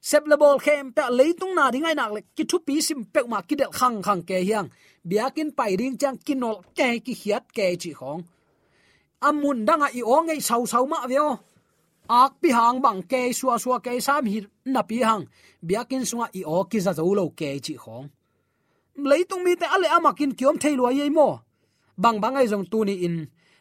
sep 0.00 0.26
le 0.26 0.36
bol 0.36 0.58
khem 0.58 0.92
pe 0.96 1.02
leitung 1.18 1.54
na 1.54 1.70
dingai 1.70 1.94
nak 1.94 2.12
le 2.12 2.20
ki 2.36 2.44
thu 2.50 2.58
pi 2.66 2.80
sim 2.80 3.04
pe 3.12 3.20
ma 3.32 3.40
ki 3.48 3.54
del 3.60 3.72
khang 3.78 4.02
khang 4.02 4.22
ke 4.28 4.38
hiang. 4.48 4.68
Biakin 5.08 5.50
pai 5.56 5.76
ring 5.80 5.96
chang 6.00 6.16
kinol 6.26 6.56
ke 6.76 6.88
ki 7.04 7.14
hiat 7.20 7.44
ke 7.56 7.66
chi 7.82 7.92
khong. 7.92 8.20
Amun 9.28 9.58
danga 9.66 9.88
i 9.98 10.02
ong 10.02 10.28
ei 10.34 10.40
sau 10.40 10.66
sau 10.66 10.84
ma 10.86 11.06
veo. 11.10 11.30
Ak 12.08 12.32
pi 12.40 12.48
hang 12.58 12.82
bang 12.84 13.00
ke 13.10 13.32
suwa 13.38 13.54
suwa 13.62 13.78
ke 13.84 14.00
sam 14.00 14.24
hi 14.26 14.40
na 14.64 14.82
pi 14.82 14.98
hang. 15.08 15.24
Biakin 15.68 16.04
suwa 16.10 16.26
i 16.40 16.42
o 16.44 16.64
ki 16.70 16.78
za 16.80 16.92
zo 16.98 17.14
lo 17.18 17.24
ke 17.38 17.50
chi 17.64 17.74
khong. 17.82 18.06
Leitung 19.10 19.42
mi 19.44 19.52
te 19.60 19.66
ale 19.74 19.88
amakin 19.96 20.32
kiom 20.38 20.56
thailo 20.62 20.90
ye 20.98 21.08
mo. 21.10 21.28
Bang 22.02 22.20
bang 22.22 22.36
ai 22.36 22.46
jong 22.52 22.66
tu 22.70 22.84
ni 22.84 22.94
in 23.06 23.16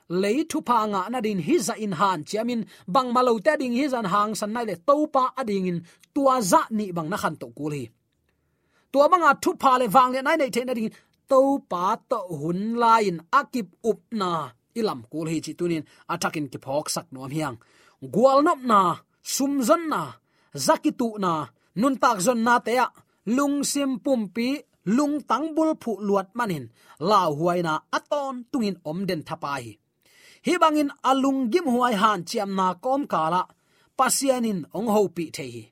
lấy 0.09 0.45
thu 0.49 0.61
pa 0.61 0.85
nga 0.85 1.01
na 1.09 1.19
din 1.21 1.39
hi 1.47 1.55
za 1.67 1.73
in 1.73 1.91
han 1.91 2.23
chiamin 2.23 2.61
bang 2.87 3.09
malo 3.13 3.39
te 3.45 3.51
ding 3.59 3.75
hi 3.79 3.85
zan 3.93 4.05
hang 4.13 4.35
san 4.39 4.53
nai 4.53 4.65
le 4.69 4.75
to 4.87 4.95
pa 5.13 5.23
ading 5.39 5.67
in 5.71 5.79
tua 6.15 6.41
za 6.41 6.61
ni 6.69 6.91
bang 6.91 7.09
na 7.09 7.17
khan 7.17 7.35
to 7.41 7.47
kul 7.57 7.73
hi 7.77 7.83
tua 8.91 9.05
banga 9.11 9.31
thu 9.43 9.51
pa 9.63 9.71
le 9.81 9.85
wang 9.95 10.11
le 10.13 10.21
nai 10.21 10.37
nei 10.37 10.49
the 10.55 10.61
na 10.65 10.73
ding 10.73 10.91
to 11.29 11.39
pa 11.71 11.83
to 12.09 12.19
hun 12.39 12.61
lain 12.83 13.15
akip 13.39 13.67
up 13.89 13.99
na 14.21 14.31
ilam 14.79 15.01
kul 15.11 15.27
hi 15.31 15.37
chi 15.45 15.51
tunin 15.59 15.83
atakin 16.13 16.47
ki 16.51 16.57
phok 16.65 16.85
sak 16.95 17.07
nom 17.13 17.31
hiang. 17.35 17.57
Gwal 18.13 18.39
nop 18.47 18.61
na, 18.71 18.81
sum 19.33 19.53
zon 19.67 19.83
na 19.93 20.01
zakitu 20.65 21.07
na, 21.23 21.33
nun 21.81 21.95
tak 22.03 22.17
zon 22.25 22.41
na 22.47 22.53
te 22.65 22.73
lung 23.35 23.57
sim 23.71 23.91
pumpi 24.03 24.49
lung 24.97 25.15
tang 25.29 25.47
bul 25.55 25.71
phu 25.81 25.91
luat 26.07 26.29
manin. 26.37 26.65
La 27.09 27.21
huaina 27.37 27.73
aton 27.97 28.35
tungin 28.51 28.77
om 28.89 28.99
den 29.09 29.21
thapai 29.27 29.63
hi 30.45 30.53
bangin 30.61 30.91
alung 31.09 31.41
gim 31.51 31.67
huai 31.73 31.95
han 32.01 32.21
chiam 32.29 32.51
na 32.59 32.67
kom 32.83 33.01
kala. 33.13 33.41
Pasianin 33.97 34.59
ong 34.77 34.89
ho 34.93 35.01
pi 35.15 35.25
the 35.35 35.45
hi. 35.53 35.65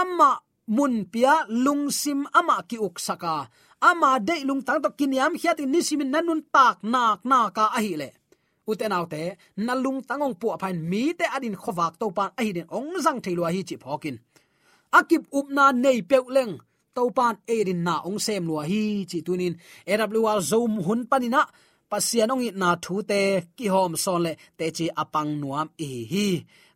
Amma 0.00 0.30
mun 0.76 0.94
pia 1.12 1.34
lung 1.64 1.84
sim 2.00 2.20
ama 2.38 2.56
ki 2.68 2.76
uk 2.86 2.96
saka. 3.06 3.34
Ama 3.88 4.10
de 4.28 4.36
lung 4.48 4.62
tang 4.66 4.80
to 4.84 4.90
kiniam 4.98 5.32
hiat 5.40 5.60
in 5.62 5.72
nisimin 5.72 6.10
nanun 6.12 6.40
tak 6.54 6.76
nak 6.92 7.20
na 7.30 7.38
ka 7.56 7.64
ahi 7.78 7.92
le. 8.00 8.10
Uten 8.70 8.92
autte 8.98 9.22
nalung 9.66 10.00
tangong 10.08 10.36
pu 10.40 10.46
phain 10.60 10.78
mi 10.90 11.02
te 11.18 11.24
adin 11.36 11.56
khowak 11.62 11.94
to 12.00 12.06
pan 12.16 12.30
ahi 12.38 12.50
den 12.56 12.68
ong 12.76 12.90
jang 13.04 13.20
thailwa 13.24 13.48
hi 13.54 13.62
chi 13.68 13.76
phokin 13.82 14.16
akip 14.98 15.22
upna 15.30 15.72
nei 15.72 16.02
peuleng 16.02 16.58
topan 16.94 17.38
erin 17.46 17.82
na 17.86 18.02
ong 18.02 18.18
sem 18.18 18.44
lua 18.46 18.62
hi 18.70 19.06
chi 19.10 19.18
tunin. 19.26 19.54
Awl 19.86 20.40
zoom 20.50 20.82
hun 20.86 21.06
panina 21.10 21.42
pasian 21.90 22.32
ong 22.32 22.44
na 22.62 22.70
thu 22.84 22.94
te, 23.10 23.22
ki 23.56 23.66
hom 23.74 23.92
son 24.04 24.20
le, 24.26 24.32
te 24.58 24.66
chi 24.76 24.86
apang 25.02 25.30
nuam 25.40 25.68
i 25.88 25.90
hi. 26.12 26.28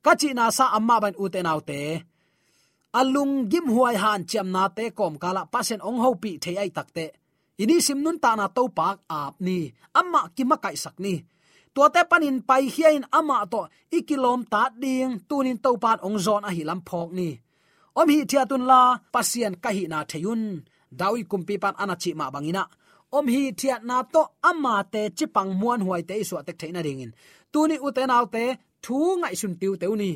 Ka 0.05 0.13
chi 0.21 0.29
na 0.39 0.45
sa 0.57 0.65
amma 0.77 0.97
ban 1.03 1.19
u 1.23 1.25
te 1.35 1.41
nau 1.47 1.61
te, 1.71 1.81
alung 2.99 3.35
gim 3.51 3.67
huai 3.75 3.97
han 4.03 4.23
cham 4.31 4.49
na 4.55 4.63
te 4.77 4.85
kom 4.99 5.15
kala 5.23 5.43
pasen 5.53 5.81
ong 5.89 5.99
ho 6.03 6.11
pi 6.23 6.31
the 6.43 6.53
ai 6.63 6.71
takte 6.77 7.07
ini 7.63 7.79
sim 7.87 7.99
nun 8.03 8.19
ta 8.19 8.31
na 8.39 8.47
to 8.57 8.63
pak 8.79 8.97
ap 9.21 9.35
ni 9.47 9.59
amma 9.99 10.21
ki 10.35 10.43
ma 10.51 10.57
kai 10.65 10.77
sak 10.85 10.97
ni. 11.05 11.15
Tua 11.75 11.87
te 11.95 12.03
panin 12.11 12.39
pai 12.49 12.65
hiain 12.75 13.05
ama 13.19 13.39
to 13.53 13.61
ikilom 13.97 14.41
ta 14.53 14.63
ding, 14.83 15.13
tunin 15.29 15.59
to 15.65 15.71
pat 15.85 15.99
ong 16.07 16.19
zon 16.25 16.47
a 16.49 16.51
hi 16.57 16.63
lam 16.69 16.81
phok 16.89 17.11
ni. 17.19 17.29
Om 17.99 18.09
hi 18.15 18.21
thia 18.31 18.43
tun 18.51 18.65
la 18.71 18.81
pasian 19.15 19.55
ka 19.63 19.71
hi 19.77 19.85
na 19.93 19.99
theyun 20.11 20.43
dawi 21.01 21.21
kumpi 21.31 21.55
pan 21.63 21.75
anachi 21.83 22.11
ma 22.19 22.27
bangina 22.35 22.63
om 23.17 23.27
hi 23.35 23.43
thiat 23.61 23.83
na 23.89 23.97
to 24.15 24.23
ama 24.51 24.75
te 24.93 25.03
chipang 25.19 25.51
muan 25.61 25.81
huai 25.87 26.03
te 26.09 26.15
isu 26.23 26.35
tek 26.47 26.59
theina 26.61 26.81
ringin. 26.87 27.13
Tuni 27.53 27.77
uten 27.87 28.15
autte 28.17 28.45
thu 28.85 28.97
ngai 29.21 29.35
sun 29.41 29.55
tiu 29.61 29.95
ni. 30.03 30.13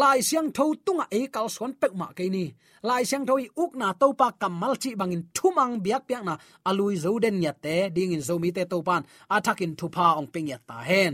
Lai 0.00 0.20
siang 0.28 0.48
tho 0.56 0.64
tunga 0.84 1.06
e 1.18 1.20
kal 1.34 1.48
son 1.56 1.72
pek 1.80 1.92
ma 2.00 2.06
ke 2.16 2.24
ni. 2.34 2.44
Lai 2.88 3.02
siang 3.08 3.24
tho 3.28 3.34
i 3.44 3.46
uk 3.62 3.72
na 3.80 3.88
to 4.00 4.06
pa 4.20 4.28
kamal 4.40 4.74
chi 4.82 4.90
bangin 5.00 5.22
thumang 5.36 5.74
biak 5.84 6.02
piak 6.08 6.22
na 6.28 6.34
alui 6.68 6.94
zo 7.04 7.12
den 7.24 7.42
ya 7.44 7.52
te 7.64 7.76
ding 7.96 8.12
in 8.16 8.22
zo 8.28 8.34
mi 8.42 8.50
te 8.56 8.62
to 8.72 8.78
pan 8.88 9.02
athakin 9.34 9.72
thu 9.78 9.86
pa 9.96 10.06
ong 10.18 10.28
ping 10.32 10.48
ya 10.52 10.58
ta 10.68 10.76
hen. 10.88 11.12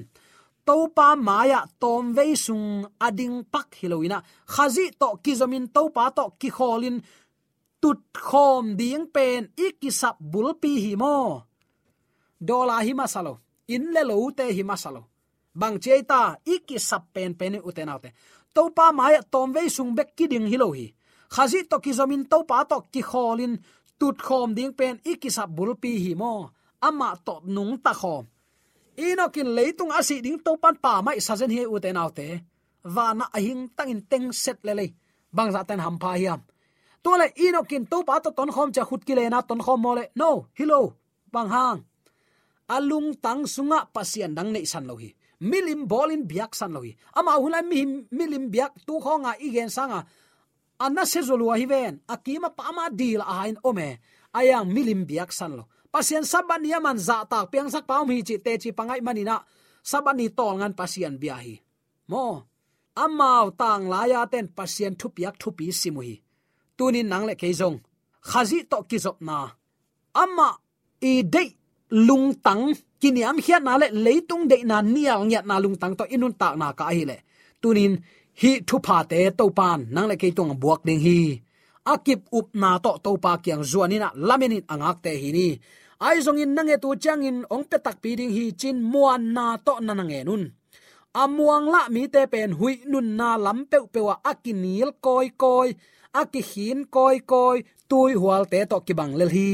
To 0.66 0.76
pa 0.96 1.08
maya 1.28 1.60
tom 1.82 2.04
ve 2.16 2.24
sung 2.46 2.66
ading 3.06 3.36
pak 3.52 3.68
hiloina 3.78 4.18
khazi 4.52 4.86
to 5.00 5.08
kizomin 5.24 5.66
to 5.74 5.82
pa 5.96 6.04
to 6.16 6.24
ki 6.40 6.50
kholin 6.56 6.96
tut 7.82 8.00
khom 8.28 8.64
ding 8.78 9.06
pen 9.14 9.40
ikisap 9.66 10.16
bulpi 10.32 10.72
himo 10.84 11.16
dola 12.48 12.76
hi 12.86 12.92
masalo 13.00 13.32
in 13.74 13.84
le 13.94 14.02
lo 14.10 14.16
te 14.38 14.44
bang 15.60 15.76
cheita 15.84 16.20
ikisap 16.54 17.02
pen 17.14 17.30
pen 17.38 17.54
utenaute 17.68 18.10
to 18.54 18.62
pa 18.76 18.86
mai 18.98 19.16
tom 19.32 19.48
ve 19.54 19.62
sung 19.76 19.92
bek 19.98 20.10
ki 20.16 20.24
ding 20.32 20.46
hilo 20.52 20.68
hi 20.78 20.86
khazi 21.34 21.60
to 21.70 21.76
ki 21.84 21.92
zomin 21.98 22.22
to 22.30 22.38
pa 22.50 22.58
to 22.70 22.78
ki 22.92 23.02
kholin 23.10 23.54
tut 23.98 24.16
khom 24.26 24.48
ding 24.56 24.72
pen 24.78 24.94
ikisap 25.10 25.48
bulpi 25.56 25.92
himo 26.04 26.32
ama 26.86 27.08
to 27.26 27.34
nung 27.54 27.74
ta 27.84 27.92
khom 28.00 28.24
inokin 29.06 29.50
leitung 29.56 29.92
asi 29.98 30.16
ding 30.24 30.38
to 30.44 30.52
pan 30.62 30.76
pa 30.84 30.92
mai 31.06 31.18
sazen 31.26 31.50
hi 31.56 31.62
u 31.74 31.76
te 31.84 31.90
naute 31.96 32.28
ahing 33.36 33.62
tangin 33.76 34.00
teng 34.10 34.26
set 34.42 34.58
le 34.66 34.72
le 34.78 34.86
bang 35.36 35.50
za 35.54 35.58
dạ 35.58 35.62
ten 35.68 35.78
ham 35.84 35.96
pa 36.02 36.12
hiam 36.20 36.40
to 37.04 37.10
le 37.20 37.26
inokin 37.44 37.84
to 37.90 37.98
pa 38.08 38.20
to 38.24 38.30
ton 38.36 38.50
khom 38.54 38.70
cha 38.74 38.82
khut 38.88 39.02
ki 39.06 39.14
le 39.14 39.28
na 39.28 39.42
ton 39.42 39.60
khom 39.64 39.80
mo 39.84 39.94
le. 39.98 40.04
No, 40.20 40.46
hello, 40.58 40.80
bang 41.32 41.48
hang. 41.54 41.80
Alung 42.68 43.20
tang 43.24 43.42
sunga 43.54 43.78
pasian 43.94 44.32
dang 44.36 44.50
nei 44.52 44.64
san 44.64 44.86
lo 44.86 44.96
hi. 44.96 45.10
Milim 45.42 45.90
bolin 45.90 46.22
biak 46.30 46.54
san 46.54 46.72
loi 46.72 46.94
ama 47.18 47.32
hulai 47.42 47.66
mi, 47.66 47.80
milim 48.14 48.46
biak 48.54 48.72
tu 48.86 48.94
khonga 49.04 49.32
igen 49.46 49.70
sanga 49.76 50.06
anna 50.78 51.02
se 51.04 51.20
zolua 51.28 51.58
hi 51.58 51.66
ven. 51.66 51.94
Akima 52.14 52.50
pama 52.54 52.86
dil 52.90 53.20
a 53.20 53.32
hain 53.42 53.56
ome 53.64 53.98
ayang 54.38 54.70
milim 54.74 55.02
biak 55.10 55.30
san 55.38 55.52
lo. 55.58 55.64
Pasien 55.92 56.24
saban 56.24 56.64
yaman 56.64 56.98
za 56.98 57.26
tak 57.30 57.50
piang 57.50 57.68
sak 57.74 57.84
paum 57.90 58.08
hi 58.10 58.22
chi 58.22 58.36
te 58.38 58.52
chi 58.62 58.70
pangai 58.78 59.00
manina 59.02 59.36
sabani 59.90 60.26
tol 60.38 60.54
ngan 60.58 60.74
pasien 60.78 61.18
biahi 61.22 61.54
mo. 62.08 62.24
Amau 63.04 63.50
tang 63.60 63.88
laya 63.92 64.20
ten 64.32 64.46
pasien 64.56 64.94
thu 65.00 65.08
piak 65.16 65.34
thu 65.40 65.48
pi 65.58 65.66
simui 65.80 66.14
tunin 66.76 67.08
nang 67.12 67.24
le 67.28 67.34
keizong. 67.40 67.76
Khazi 68.28 68.58
to 68.70 68.78
kizop 68.90 69.16
na. 69.28 69.36
Amma 70.22 70.48
i 71.10 71.12
dei 71.34 71.48
lung 72.06 72.34
tang. 72.46 72.64
Kiniam 73.00 73.36
hiat 73.44 73.62
na 73.66 73.74
le 73.82 73.88
leitung 74.04 74.44
de 74.50 74.56
na 74.70 74.76
nial 74.94 75.20
nyat 75.30 75.44
na 75.46 75.56
lung 75.64 75.76
tang 75.80 75.94
to 75.98 76.04
inun 76.14 76.34
tak 76.40 76.54
na 76.60 76.68
ka 76.78 76.84
hi 76.96 77.02
le 77.10 77.16
tunin 77.62 77.92
hi 78.40 78.50
thu 78.68 78.76
pha 78.86 78.98
te 79.10 79.18
to 79.38 79.44
pan 79.58 79.80
nang 79.94 80.06
le 80.10 80.14
keitong 80.22 80.54
buak 80.62 80.80
ding 80.86 81.02
hi. 81.06 81.18
Akip 81.92 82.20
up 82.38 82.48
na 82.54 82.70
to 82.84 82.92
to 83.04 83.10
pa 83.24 83.32
kyang 83.44 83.64
zuanina 83.70 84.08
laminin 84.28 84.64
angak 84.72 84.98
te 85.04 85.12
hi 85.22 85.30
ni. 85.36 85.48
Ai 86.06 86.18
zong 86.24 86.38
in 86.42 86.54
nange 86.56 86.76
tu 86.82 86.88
chang 87.02 87.22
in 87.28 87.38
ong 87.54 87.64
pe 87.70 87.76
tak 87.84 87.96
pi 88.02 88.10
ding 88.18 88.32
hi 88.36 88.44
chin 88.60 88.76
muan 88.92 89.22
na 89.34 89.44
to 89.66 89.74
na 89.86 89.92
nange 89.98 90.20
nun 90.28 90.42
amuang 91.12 91.66
la 91.74 91.82
mi 91.94 92.08
te 92.08 92.22
pen 92.32 92.50
hui 92.58 92.74
nun 92.90 93.08
na 93.18 93.36
lam 93.44 93.58
pe 93.70 93.78
pe 93.92 94.00
wa 94.00 94.14
akinil 94.30 94.90
koi 95.04 95.28
koi, 95.42 95.68
akihin 96.20 96.88
koi 96.94 97.16
koi, 97.32 97.58
tui 97.88 98.12
hual 98.20 98.44
te 98.52 98.58
to 98.70 98.76
ki 98.86 98.92
bang 98.98 99.12
lel 99.18 99.30
hi. 99.36 99.50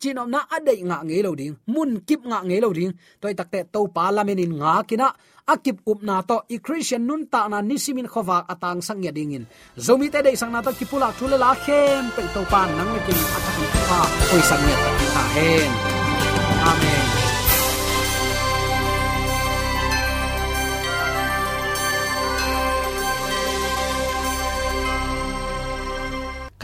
Chinom 0.00 0.28
na 0.28 0.40
ade 0.56 0.74
nga 0.88 0.98
nge 1.06 1.18
lo 1.26 1.32
ding, 1.40 1.56
mun 1.72 1.90
kip 2.06 2.20
nga 2.30 2.38
nge 2.44 2.58
lo 2.64 2.68
ding 2.78 2.92
toy 3.20 3.32
takte 3.38 3.60
to 3.72 3.80
parliament 3.96 4.42
in 4.44 4.52
nga 4.60 4.84
kina 4.88 5.08
akip 5.46 5.78
up 5.86 6.02
na 6.02 6.20
to 6.26 6.36
i 6.54 6.58
christian 6.58 7.06
nun 7.06 7.22
ta 7.32 7.48
na 7.48 7.58
nisimin 7.62 8.10
khowa 8.12 8.44
atang 8.52 8.82
sang 8.82 9.00
ya 9.06 9.14
dingin 9.14 9.46
zomi 9.78 10.10
te 10.10 10.18
de 10.26 10.34
sang 10.34 10.52
na 10.52 10.60
to 10.60 10.70
kipula 10.78 11.08
thule 11.16 11.38
la 11.38 11.54
khem 11.64 12.04
pe 12.16 12.22
to 12.34 12.42
pan 12.52 12.68
nang 12.76 12.90
ne 12.94 13.00
kin 13.06 13.18
athaki 13.36 13.64
pa 13.88 14.00
oi 14.34 14.42
sang 14.50 14.64
ya 14.70 14.76
ta 15.14 15.22
hen. 15.34 15.95